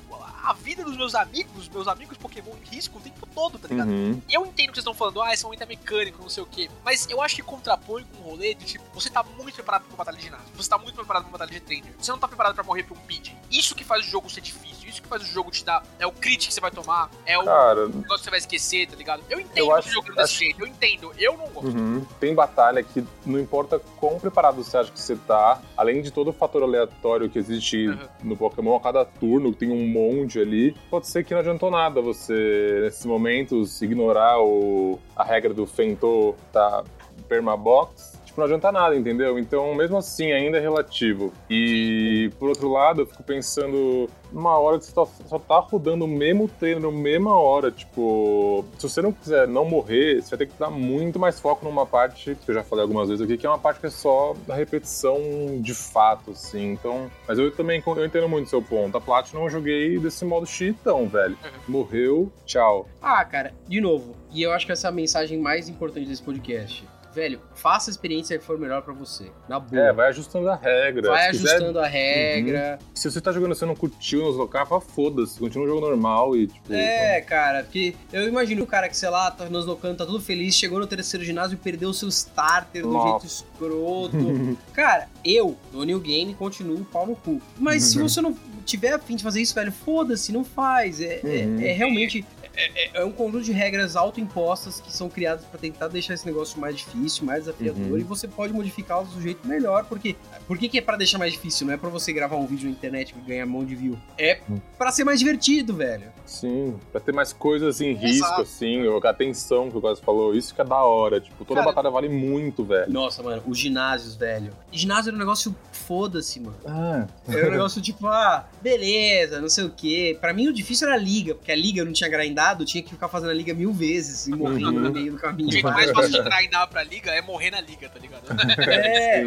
[0.45, 3.89] a vida dos meus amigos, meus amigos Pokémon em risco o tempo todo, tá ligado?
[3.89, 4.21] Uhum.
[4.29, 6.69] Eu entendo que vocês estão falando, ah, esse momento é mecânico, não sei o quê.
[6.85, 9.91] Mas eu acho que contrapõe com um rolê de tipo, você tá muito preparado pra
[9.91, 10.47] uma batalha de ginásio.
[10.57, 11.93] Você tá muito preparado pra uma batalha de trainer.
[11.99, 13.33] Você não tá preparado pra morrer pra um pid.
[13.51, 14.89] Isso que faz o jogo ser difícil.
[14.89, 15.85] Isso que faz o jogo te dar.
[15.99, 17.11] É o crit que você vai tomar.
[17.27, 19.23] É o Cara, negócio que você vai esquecer, tá ligado?
[19.29, 20.61] Eu entendo Eu que acho- o jogo é desse acho- jeito.
[20.62, 21.12] Eu entendo.
[21.19, 21.69] Eu não gosto.
[21.77, 22.07] Uhum.
[22.21, 26.29] Tem batalha que não importa quão preparado você acha que você tá, além de todo
[26.29, 27.99] o fator aleatório que existe Uhum.
[28.25, 32.01] no Pokémon, a cada turno tem um monte ali, pode ser que não adiantou nada
[32.01, 36.83] você, nesses momentos, ignorar o, a regra do Fento tá
[37.29, 38.18] permabox.
[38.39, 39.39] Tipo, não adianta nada, entendeu?
[39.39, 41.32] Então, mesmo assim, ainda é relativo.
[41.51, 46.05] E, por outro lado, eu fico pensando numa hora que você só, só tá rodando
[46.05, 47.70] o mesmo treino, mesma hora.
[47.70, 51.64] Tipo, se você não quiser não morrer, você vai ter que dar muito mais foco
[51.64, 53.91] numa parte, que eu já falei algumas vezes aqui, que é uma parte que é
[53.91, 55.18] só da repetição
[55.61, 56.72] de fato, assim.
[56.72, 58.97] Então, mas eu também eu entendo muito o seu ponto.
[58.97, 61.36] A Platinum eu joguei desse modo cheatão, velho.
[61.66, 62.89] Morreu, tchau.
[63.03, 64.14] Ah, cara, de novo.
[64.30, 66.86] E eu acho que essa é a mensagem mais importante desse podcast.
[67.15, 69.31] Velho, faça a experiência que for melhor pra você.
[69.49, 69.81] Na boa.
[69.83, 71.09] É, vai ajustando a regra.
[71.11, 72.79] Vai Se quiser- ajustando a regra.
[72.95, 75.81] Se você tá jogando e você não curtiu nos locais, fala foda-se, continua um jogo
[75.81, 76.73] normal e tipo.
[76.73, 80.21] É, cara, porque eu imagino o cara que, sei lá, tá nos locando, tá tudo
[80.21, 83.27] feliz, chegou no terceiro ginásio e perdeu o seu starter do Nossa.
[83.27, 84.59] jeito escroto.
[84.73, 87.41] cara, eu, do New Game, continuo pau no cu.
[87.59, 88.09] Mas se Uhum.
[88.09, 91.01] você não tiver afim de fazer isso, velho, foda-se, não faz.
[91.01, 91.61] É, é- Uhum.
[91.61, 92.25] é realmente.
[92.61, 96.27] É, é- é um conjunto de regras autoimpostas que são criadas pra tentar deixar esse
[96.27, 97.99] negócio mais difícil, mais desafiador, Uhum.
[97.99, 101.33] e você pode modificá-los do jeito melhor, porque por que, que é pra deixar mais
[101.33, 101.67] difícil?
[101.67, 103.97] Não é pra você gravar um vídeo na internet que ganha mão de view.
[104.19, 104.59] É Hum.
[104.77, 106.05] pra ser mais divertido, velho.
[106.27, 108.43] Sim, pra ter mais coisas em risco, Exato.
[108.43, 111.21] assim, atenção que o quase falou, isso que é da hora.
[111.21, 112.93] Tipo, toda Cara, batalha vale muito, velho.
[112.93, 114.53] Nossa, mano, os ginásios, velho.
[114.73, 116.57] Ginásio era um negócio foda-se, mano.
[116.67, 120.17] Ah, Era um negócio tipo, ah, beleza, não sei o quê.
[120.21, 122.67] Pra mim o difícil era a liga, porque a liga eu não tinha grindado, eu
[122.67, 124.81] tinha que ficar fazendo a liga mil vezes e morrendo Uhum.
[124.81, 125.49] no meio do caminho.
[125.49, 128.23] O jeito mais fácil de grindar pra liga é morrer na liga, tá ligado?
[128.69, 129.25] É.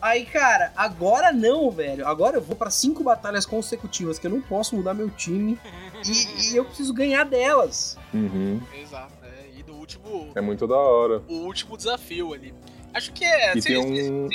[0.00, 2.06] Aí, cara, agora não, velho.
[2.06, 5.58] Agora eu vou pra cinco batalhas consecutivas que eu não posso mudar meu time
[6.06, 7.96] e, e eu preciso ganhar delas.
[8.14, 8.60] uhum.
[8.80, 9.28] Exato, né?
[9.56, 10.32] E no último.
[10.34, 11.22] É muito da hora.
[11.28, 12.54] O último desafio ali.
[12.92, 13.54] Acho que é.
[13.54, 13.78] Vocês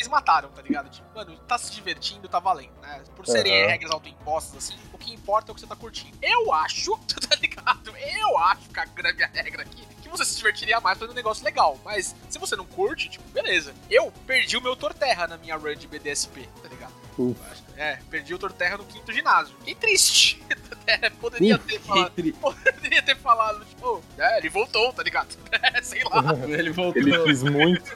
[0.07, 0.89] um- mataram, tá ligado?
[0.89, 3.03] Tipo, mano, tá se divertindo, tá valendo, né?
[3.15, 3.69] Por serem Aham.
[3.71, 6.17] regras autoimpostas, assim, o que importa é o que você tá curtindo.
[6.21, 6.97] Eu acho,
[7.29, 7.93] tá ligado?
[7.97, 11.43] Eu acho, cagando a minha regra aqui, que você se divertiria mais fazendo um negócio
[11.43, 11.77] legal.
[11.83, 13.73] Mas se você não curte, tipo, beleza.
[13.89, 16.74] Eu perdi o meu Torterra na minha run de BDSP, tá ligado?
[17.78, 19.55] É, perdi o Torterra no quinto ginásio.
[19.59, 20.41] Fiquei triste.
[20.88, 22.11] É, poderia ter falado.
[22.39, 25.36] Poderia ter falado, tipo, é, ele voltou, tá ligado?
[25.51, 26.24] É, sei lá.
[26.47, 27.01] Ele voltou.
[27.01, 27.91] Ele quis muito.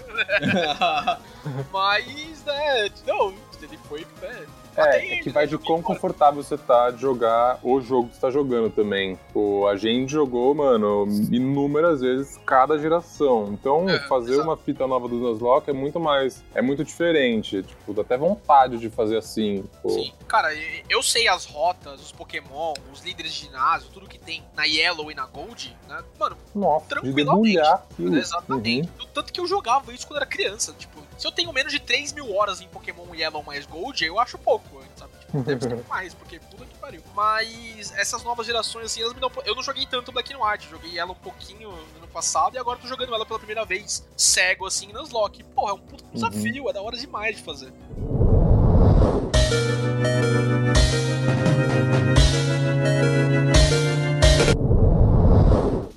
[1.71, 4.07] Mas, né, não, ele foi.
[4.21, 4.47] Né,
[4.87, 8.21] É, é que vai de quão confortável você tá de jogar o jogo que você
[8.21, 9.17] tá jogando também.
[9.33, 13.49] Pô, a gente jogou, mano, inúmeras vezes cada geração.
[13.51, 14.47] Então, É, fazer exato.
[14.47, 16.43] uma fita nova do Nuzlocke é muito mais.
[16.53, 17.63] É muito diferente.
[17.63, 19.63] Tipo, dá até vontade de fazer assim.
[19.81, 19.89] Pô.
[19.89, 20.11] Sim.
[20.27, 20.49] Cara,
[20.89, 25.11] eu sei as rotas, os Pokémon, os líderes de ginásio, tudo que tem na Yellow
[25.11, 26.03] e na Gold, né?
[26.19, 27.25] Mano, Nossa, de Tranquilamente.
[27.55, 28.17] debulhar aquilo.
[28.17, 28.89] exatamente.
[28.99, 29.07] Uhum.
[29.13, 30.73] Tanto que eu jogava isso quando era criança.
[30.77, 34.17] Tipo, se eu tenho menos de 3 mil horas em Pokémon Yellow mais Gold, eu
[34.17, 35.11] acho pouco, sabe?
[35.19, 37.03] Tipo, deve ser mais, porque puta que pariu.
[37.13, 39.29] Mas essas novas gerações, assim, elas me dão.
[39.45, 42.57] Eu não joguei tanto Black and White, joguei ela um pouquinho no ano passado e
[42.57, 45.43] agora tô jogando ela pela primeira vez cego, assim, nas Lock.
[45.43, 47.73] Porra, é um puto desafio, é da hora demais de fazer.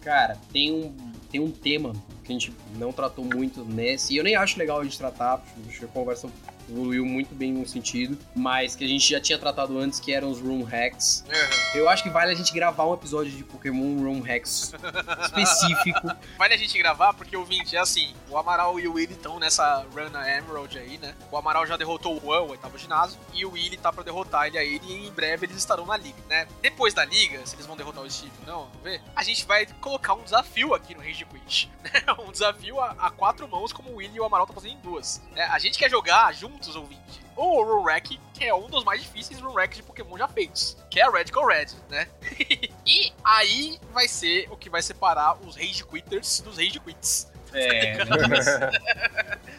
[0.01, 0.97] Cara, tem um,
[1.31, 1.93] tem um tema
[2.25, 5.43] que a gente não tratou muito nesse, e eu nem acho legal a gente tratar,
[5.69, 6.29] acho que a conversa
[6.73, 10.31] evoluiu muito bem no sentido, mas que a gente já tinha tratado antes, que eram
[10.31, 11.25] os room hacks.
[11.75, 14.73] Eu acho que vale a gente gravar um episódio de Pokémon room hacks
[15.25, 16.01] específico.
[16.39, 19.39] Vale a gente gravar porque o 20 é assim: o Amaral e o Willy estão
[19.39, 21.15] nessa run na Emerald aí, né?
[21.31, 24.47] O Amaral já derrotou o Juan, o oitavo ginásio, e o Willy tá pra derrotar
[24.47, 26.47] ele aí, e em breve eles estarão na liga, né?
[26.61, 29.03] Depois da liga, se eles vão derrotar o Steve ou não, vamos ver.
[29.15, 31.71] A gente vai colocar um desafio aqui no Rage Quit.
[31.83, 31.91] né?
[32.27, 34.81] um desafio a, a quatro mãos, como o Willy e o Amaral estão fazendo em
[34.81, 35.23] duas.
[35.35, 37.03] É, a gente quer jogar juntos, ouvinte.
[37.37, 40.77] O Rune Rack, que é um dos mais difíceis Rune Racks de Pokémon já feitos,
[40.91, 42.07] que é a Radical Red, né?
[42.87, 47.31] e aí vai ser o que vai separar os Rage Quitters dos Rage Quits.
[47.55, 47.99] É,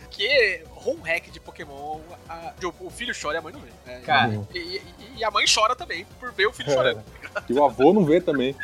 [0.10, 2.00] Que home hack de Pokémon,
[2.30, 3.70] a- o filho chora e a mãe não vê.
[3.86, 4.02] né?
[4.02, 4.84] cara, E, e-
[5.18, 7.04] e a mãe chora também por ver o filho chorando.
[7.50, 8.56] E o avô não vê também.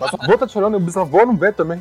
[0.00, 1.80] Mas o avô tá chorando e o bisavô não vê também.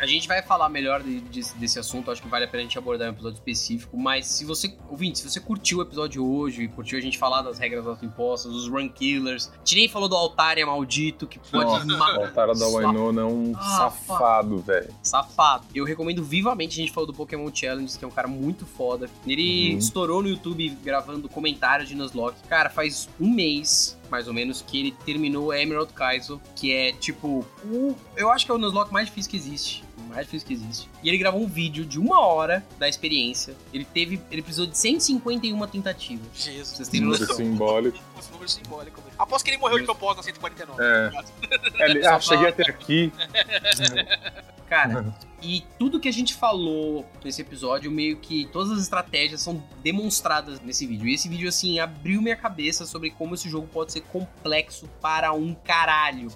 [0.00, 2.66] A gente vai falar melhor de- de- desse assunto, acho que vale a pena a
[2.66, 6.66] gente abordar um episódio específico, mas se você, ouvinte, se você curtiu o episódio hoje,
[6.68, 10.16] curtiu a gente falar das regras autoimpostas, dos run killers, a gente nem falou do
[10.16, 14.88] Altaria maldito, que pode Nossa, matar o Altara da Wainona é um Ah, safado, velho.
[15.02, 15.66] Safado.
[15.74, 19.08] Eu recomendo vivamente, a gente falou do Pokémon Challenge, que é um cara muito foda.
[19.26, 19.78] Ele Uhum.
[19.78, 22.40] estourou no YouTube gravando comentários de Nuzlocke.
[22.48, 26.92] Cara, faz um mês, mais ou menos, que ele terminou o Emerald Kaizo, que é
[26.92, 27.94] tipo o.
[28.16, 29.84] Eu acho que é o Nuzlocke mais difícil que existe.
[30.10, 30.88] Mais difícil que existe.
[31.02, 33.54] E ele gravou um vídeo de uma hora da experiência.
[33.72, 34.20] Ele teve.
[34.30, 36.26] Ele precisou de 151 tentativas.
[36.34, 36.76] Jesus.
[36.76, 37.36] vocês Número noção.
[37.36, 37.98] simbólico.
[38.18, 39.02] Esse número simbólico.
[39.18, 40.82] Após que ele morreu de propósito na 149.
[40.82, 41.10] É.
[41.82, 43.12] É, ele- ah, cheguei até aqui.
[44.68, 49.60] Cara, e tudo que a gente falou nesse episódio, meio que todas as estratégias são
[49.82, 51.08] demonstradas nesse vídeo.
[51.08, 55.32] E esse vídeo, assim, abriu minha cabeça sobre como esse jogo pode ser complexo para
[55.32, 56.28] um caralho.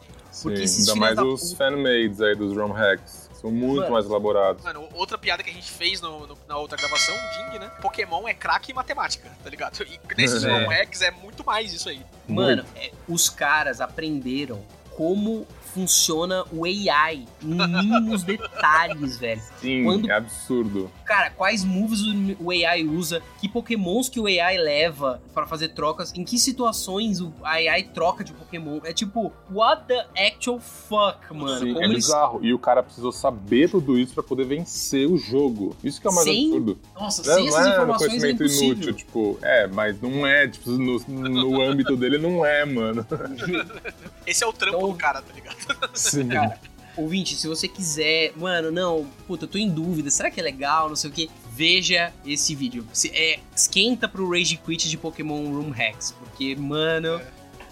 [0.43, 3.24] Porque Sim, esses ainda mais os puta- fanmades aí dos ROM hacks.
[3.45, 3.92] São muito Mano.
[3.92, 4.64] mais elaborados.
[4.64, 7.70] Mano, outra piada que a gente fez no- no- na outra gravação, o Ding, né?
[7.82, 9.82] Pokémon é craque em matemática, tá ligado?
[9.82, 10.51] E nesses É.
[10.51, 12.01] ROM hacks é muito mais isso aí.
[12.26, 14.64] Mano, é, os caras aprenderam
[14.97, 19.43] como funciona o AI em mínimos detalhes, velho.
[19.61, 20.91] Sim, quando- é absurdo.
[21.05, 22.01] Cara, quais moves
[22.41, 27.20] o AI usa, que pokémons que o AI leva pra fazer trocas, em que situações
[27.20, 28.81] o AI troca de pokémon.
[28.85, 31.59] É tipo, what the actual fuck, mano?
[31.59, 32.07] Sim, Como é eles...
[32.07, 32.41] bizarro.
[32.43, 35.77] E o cara precisou saber tudo isso pra poder vencer o jogo.
[35.85, 36.79] Isso que é o mais Sem absurdo.
[36.99, 38.72] Nossa, Não, sem não essas é informações é conhecimento impossível.
[38.75, 43.07] inútil, tipo, é, mas não é, tipo, no, no âmbito dele não é, mano.
[44.27, 45.57] Esse é o trampo Então- do cara, tá ligado?
[45.95, 46.29] Sim.
[46.29, 46.59] Cara,
[46.97, 50.89] ouvinte, se você quiser, mano, não, puta, eu tô em dúvida, será que é legal,
[50.89, 52.87] não sei o que, veja esse vídeo.
[52.93, 57.21] Se, é, esquenta pro Rage Quit de Pokémon Room Hacks, porque, mano,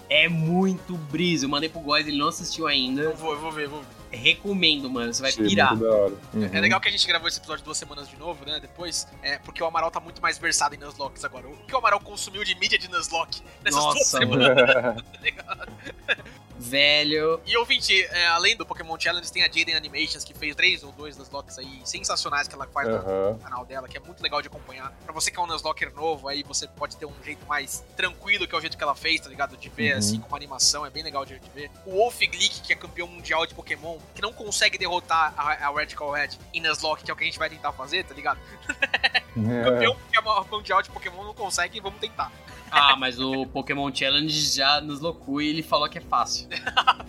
[0.09, 1.47] é, muito brisa.
[1.47, 3.03] Eu mandei pro Góis, ele não assistiu ainda.
[3.03, 4.02] Eu vou, eu vou ver, vou ver.
[4.13, 5.71] Recomendo, mano, você vai Achei pirar.
[5.77, 6.15] muito da hora.
[6.35, 6.51] Uhum.
[6.53, 8.61] É legal que a gente gravou esse episódio duas semanas de novo, né?
[8.61, 11.49] Depois, é porque o Amaral tá muito mais versado em Nuzlocke agora.
[11.49, 14.49] O que o Amaral consumiu de mídia de Nuzlocke nessas duas Nossa, semanas?
[14.57, 15.05] mano.
[16.59, 20.85] Velho, E ouvinte, é, além do Pokémon Challenge, tem a Jaden Animations, que fez três
[20.85, 23.39] ou dois Nuzlocks aí sensacionais que ela faz no Aham.
[23.43, 24.93] canal dela, que é muito legal de acompanhar.
[25.05, 28.47] Pra você que é um Nuzlocker novo, aí você pode ter um jeito mais tranquilo,
[28.47, 29.57] que é o jeito que ela fez, tá ligado?
[29.57, 29.99] De ver, Uhum.
[29.99, 31.69] assim, com uma animação, é bem legal de, de ver.
[31.85, 35.71] O Wolf Glick, que é campeão mundial de Pokémon, que não consegue derrotar a, a
[35.71, 38.39] Radical Red em Nuzlocke, que é o que a gente vai tentar fazer, tá ligado?
[38.69, 39.63] É.
[39.65, 42.31] Campeão que é mundial de Pokémon não consegue, vamos tentar.
[42.71, 46.49] ah, mas o Pokémon Challenge já nos loucou e ele falou que é fácil.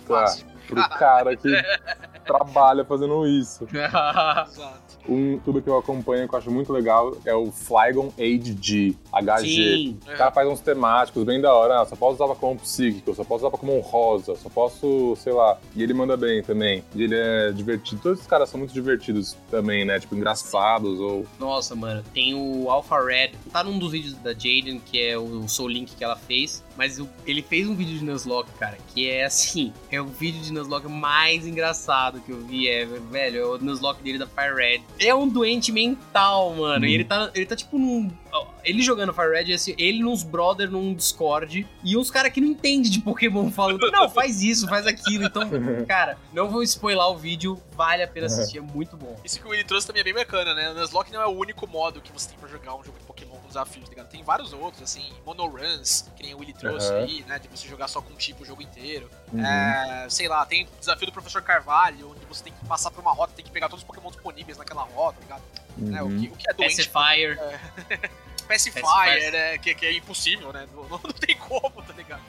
[0.04, 1.48] Tá, pro cara que.
[2.24, 3.68] trabalha fazendo isso.
[3.70, 4.94] Exato.
[5.06, 9.46] Um youtuber que eu acompanho que eu acho muito legal é o Flygon HG, HG.
[9.46, 9.98] Sim.
[10.02, 11.82] O cara faz uns temáticos bem da hora.
[11.82, 15.58] Ah, só posso usar Pokémon psíquico, só posso usar Pokémon rosa, só posso, sei lá.
[15.76, 16.82] E ele manda bem também.
[16.94, 18.00] E ele é divertido.
[18.00, 20.00] Todos esses caras são muito divertidos também, né?
[20.00, 21.26] Tipo, engraçados ou.
[21.38, 23.32] Nossa, mano, tem o Alpha Red.
[23.52, 26.64] Tá num dos vídeos da Jaden, que é o Soul Link que ela fez.
[26.76, 30.52] Mas ele fez um vídeo de Nuzlocke, cara, que é assim, é o vídeo de
[30.52, 34.82] Nuzlocke mais engraçado que eu vi, é, velho, é o Nuzlocke dele da Fire Red.
[34.98, 36.88] É um doente mental, mano, Hum.
[36.88, 38.10] e ele tá, ele tá tipo num...
[38.64, 42.48] Ele jogando Fire Red, assim, ele nos brother num Discord, e uns caras que não
[42.48, 45.42] entendem de Pokémon falando, não, faz isso, faz aquilo, então,
[45.86, 49.14] cara, não vou spoiler o vídeo, vale a pena assistir, é muito bom.
[49.24, 50.70] Isso que o Willy trouxe também é bem bacana, né?
[50.70, 53.04] O Nuzlocke não é o único modo que você tem pra jogar um jogo de
[53.04, 54.08] Pokémon desafios, tá ligado?
[54.08, 56.98] Tem vários outros, assim, monoruns, que nem o Willy trouxe Aham.
[57.04, 57.38] aí, né?
[57.38, 59.08] De você jogar só com um tipo o jogo inteiro.
[59.32, 59.44] Uhum.
[59.44, 63.00] É, sei lá, tem o desafio do Professor Carvalho, onde você tem que passar por
[63.00, 65.42] uma rota, tem que pegar todos os Pokémon disponíveis naquela rota, tá ligado?
[65.76, 66.02] Né?
[66.02, 66.20] O, Uhum.
[66.20, 67.36] que, o que é doente Pacifier,
[68.46, 69.32] Pacifier, Pacifier.
[69.32, 69.58] né?
[69.58, 70.68] Que, que é impossível, né?
[70.74, 72.22] Não, não tem como, tá ligado?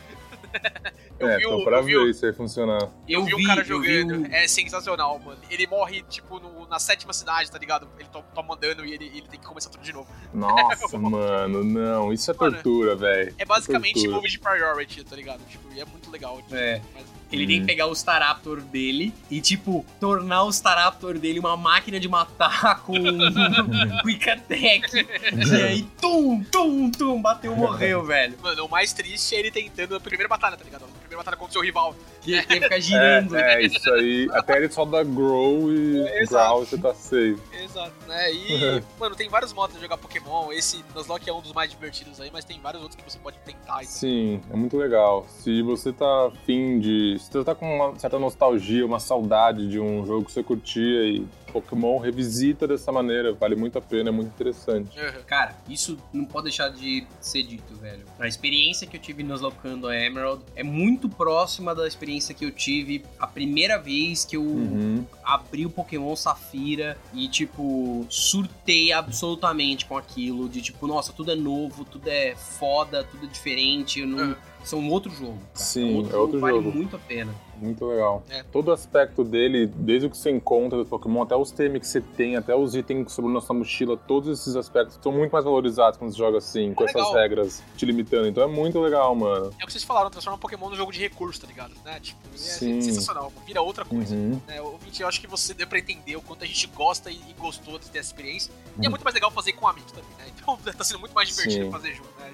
[1.18, 2.90] Eu É, vi então o- pra eu vi ver o- isso aí funcionar.
[3.08, 5.40] Eu, vi um cara eu vi jogando, o- é sensacional, mano.
[5.50, 7.88] Ele morre, tipo, no- na sétima cidade, tá ligado?
[7.98, 10.10] Ele to- toma dano e ele, ele tem que começar tudo de novo.
[10.34, 12.12] Nossa, mano, não.
[12.12, 13.34] Isso é Mano, tortura, velho.
[13.38, 14.16] É basicamente Tortura.
[14.18, 15.40] move de priority, tá ligado?
[15.48, 16.38] Tipo, e é muito legal.
[16.42, 16.82] tipo, É.
[16.94, 21.58] mas- Ele tem que pegar o Staraptor dele e, tipo, tornar o Staraptor dele uma
[21.58, 23.18] máquina de matar com um
[24.04, 24.96] Quick Attack.
[24.96, 28.36] E aí, tum, tum, tum, bateu, morreu, velho.
[28.42, 30.84] Mano, o mais triste é ele tentando a primeira batalha, tá ligado?
[30.84, 31.96] A primeira batalha contra o seu rival.
[32.22, 33.36] Que ele tem que ficar girando.
[33.36, 34.28] É, é, isso aí.
[34.32, 36.46] Até ele só dá grow e Exato.
[36.48, 37.38] growl e você tá safe.
[37.64, 38.34] Exato, né?
[38.34, 40.52] E, mano, tem vários modos de jogar Pokémon.
[40.52, 43.38] Esse Nuzlocke é um dos mais divertidos aí, mas tem vários outros que você pode
[43.46, 43.84] tentar.
[43.84, 45.26] e- Sim, é muito legal.
[45.30, 47.15] Se você tá afim de.
[47.20, 51.04] Se você tá com uma certa nostalgia, uma saudade de um jogo que você curtia
[51.06, 51.26] e
[51.62, 55.00] Pokémon revisita dessa maneira, vale muito a pena, é muito interessante.
[55.00, 55.24] Uhum.
[55.26, 58.04] Cara, isso não pode deixar de ser dito, velho.
[58.20, 62.44] A experiência que eu tive nos locando a Emerald é muito próxima da experiência que
[62.44, 65.06] eu tive a primeira vez que eu Uhum.
[65.24, 70.50] abri o Pokémon Safira e, tipo, surtei absolutamente com aquilo.
[70.50, 74.02] De tipo, nossa, tudo é novo, tudo é foda, tudo é diferente.
[74.02, 74.30] Eu não...
[74.30, 74.36] Uhum.
[74.66, 75.38] São um outro jogo.
[75.38, 75.50] cara.
[75.54, 76.76] Sim, um outro é outro jogo, vale jogo.
[76.76, 77.36] muito a pena.
[77.62, 78.24] Muito legal.
[78.30, 78.44] É.
[78.44, 82.02] Todo aspecto dele, desde o que você encontra do Pokémon, até os TM que você
[82.02, 85.98] tem, até os itens sobre na sua mochila, todos esses aspectos são muito mais valorizados
[85.98, 87.14] quando você joga assim, com essas legal.
[87.14, 88.28] regras te limitando.
[88.28, 89.54] Então é muito legal, mano.
[89.60, 91.74] É o que vocês falaram, transforma Pokémon num jogo de recurso, tá ligado?
[91.84, 92.00] Né?
[92.00, 92.82] Tipo, é Sim.
[92.82, 93.32] sensacional.
[93.46, 94.14] Vira outra coisa.
[94.16, 94.40] Uhum.
[94.48, 94.62] né?
[94.62, 97.78] Ouvinte, eu acho que você deu pra entender o quanto a gente gosta e, gostou
[97.80, 98.52] de ter essa experiência.
[98.52, 98.90] E é Uhum.
[98.92, 100.26] muito mais legal fazer com amigos também, né?
[100.46, 101.72] Então tá sendo muito mais divertido Sim.
[101.72, 102.32] fazer junto, né?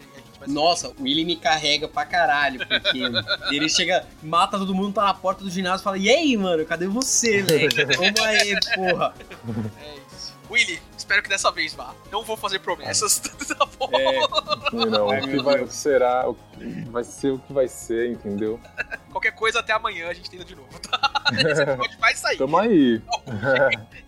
[0.47, 2.99] Nossa, o Willy me carrega pra caralho, porque
[3.55, 6.65] ele chega, mata todo mundo, tá na porta do ginásio e fala: E aí, mano,
[6.65, 7.69] cadê você, velho?
[7.97, 9.13] Vamos aí, porra.
[9.81, 10.33] É isso.
[10.49, 10.81] Willy,
[11.11, 11.93] espero que dessa vez vá.
[12.09, 13.89] Não vou fazer promessas, tá bom?
[13.93, 18.59] É, Não, o que vai, será, o que vai ser o que vai ser, entendeu?
[19.11, 21.11] Qualquer coisa até amanhã a gente tenta de novo, tá?
[21.33, 22.37] Esse episódio vai sair.
[22.37, 23.01] Tamo aí.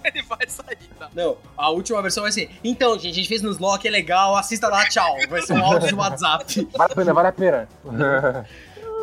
[0.06, 1.10] Ele vai sair, tá?
[1.14, 4.38] Não, a última versão vai ser: Então, gente, a gente fez nos lock, é legal,
[4.38, 5.18] assista lá, tchau.
[5.28, 6.68] Vai ser um áudio de WhatsApp.
[6.72, 7.68] Vale a pena, vale a pena.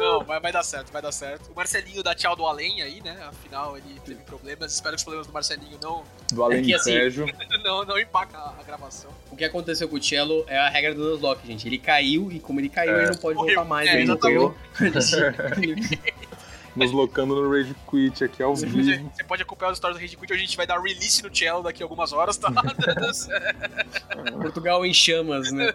[0.00, 1.52] Não, vai, vai dar certo, vai dar certo.
[1.52, 3.18] O Marcelinho dá tchau do além aí, né?
[3.28, 4.72] Afinal, ele teve problemas.
[4.72, 6.94] Espero que os problemas do Marcelinho não, Do É que assim-
[7.62, 9.10] não, não impactem a, a gravação.
[9.30, 11.68] O que aconteceu com o Cello é a regra do Nuzlocke, gente.
[11.68, 13.02] Ele caiu e, como ele caiu, É.
[13.02, 13.54] ele não pode Morreu.
[13.56, 13.88] voltar mais.
[13.88, 14.38] É, ele exatamente.
[14.38, 14.56] morreu.
[16.76, 19.10] Nos locando no Rage Quit aqui ao Você, vivo.
[19.12, 21.34] você pode acompanhar os stories do Rage Quit, hoje a gente vai dar release no
[21.34, 22.50] Cello daqui a algumas horas, tá?
[24.40, 25.72] Portugal em chamas, né?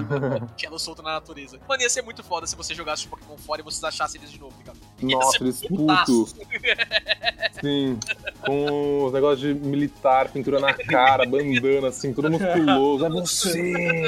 [0.56, 1.58] Cello solto na natureza.
[1.66, 4.30] Mano, ia ser muito foda se você jogasse os Pokémon fora e vocês achassem eles
[4.30, 4.78] de novo, ligado?
[5.02, 6.34] Ia Nossa, eles putos.
[7.62, 7.98] Sim.
[8.44, 13.06] Com os negócios de militar, pintura na cara, bandana, assim, todo musculoso.
[13.06, 14.04] É você!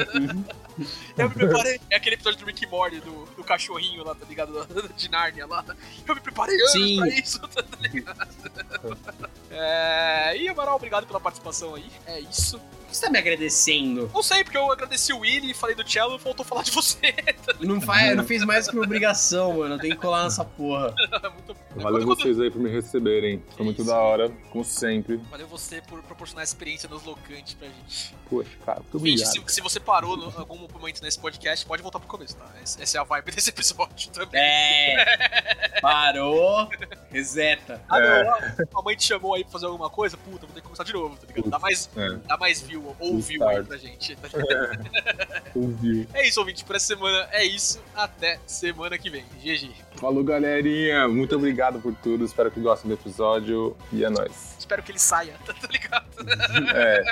[1.16, 1.81] Eu me preparei.
[1.91, 4.66] É aquele episódio do Rick Morty, do, do cachorrinho lá, tá ligado?
[4.97, 5.64] De Narnia lá.
[6.07, 6.97] Eu me preparei anos Sim.
[6.97, 8.27] pra isso, tá ligado?
[9.59, 10.37] É...
[10.37, 11.91] E, Amaral, obrigado pela participação aí.
[12.05, 12.61] É isso.
[12.89, 14.11] Que você tá me agradecendo?
[14.14, 17.14] Não sei, porque eu agradeci o Willy, falei do Cello, faltou falar de você.
[17.61, 19.74] Não, faz, não fiz mais que minha obrigação, mano.
[19.74, 20.95] Eu tenho que colar nessa porra.
[21.32, 23.43] muito Valeu Quando- vocês aí por me receberem.
[23.57, 23.91] Foi muito Isso.
[23.91, 25.16] da hora, como sempre.
[25.30, 28.14] Valeu você por proporcionar experiência nos locantes pra gente.
[28.30, 29.49] Poxa, cara, muito Ouvinte, obrigado.
[29.49, 32.47] se, se você parou em algum momento nesse podcast, pode voltar pro começo, tá?
[32.62, 34.41] Essa essa é a vibe desse episódio também.
[34.41, 35.80] É.
[35.80, 36.68] Parou.
[37.11, 37.82] Reseta.
[37.89, 38.24] Ah, É.
[38.24, 40.16] não, a mãe te chamou aí pra fazer alguma coisa?
[40.16, 41.51] Puta, vou ter que começar de novo, tá ligado?
[41.51, 44.16] Dá mais, É, dá mais view, ou Full view aí pra gente.
[44.39, 44.91] ligado?
[45.55, 46.07] ouviu.
[46.14, 47.81] É isso, ouvinte, por essa semana é isso.
[47.95, 49.24] Até semana que vem.
[49.43, 49.70] GG.
[49.97, 51.09] Falou, galerinha.
[51.09, 52.24] Muito obrigado por tudo.
[52.24, 53.77] Espero que gostem do episódio.
[53.93, 54.55] E é nóis.
[54.59, 56.07] Espero que ele saia, tá ligado?
[56.74, 57.03] É.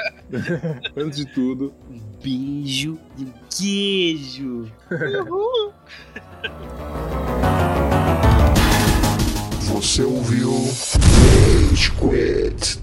[0.96, 4.72] Antes de tudo, Um beijo e um queijo.
[9.72, 10.50] Você ouviu
[11.70, 12.82] Rage Quit.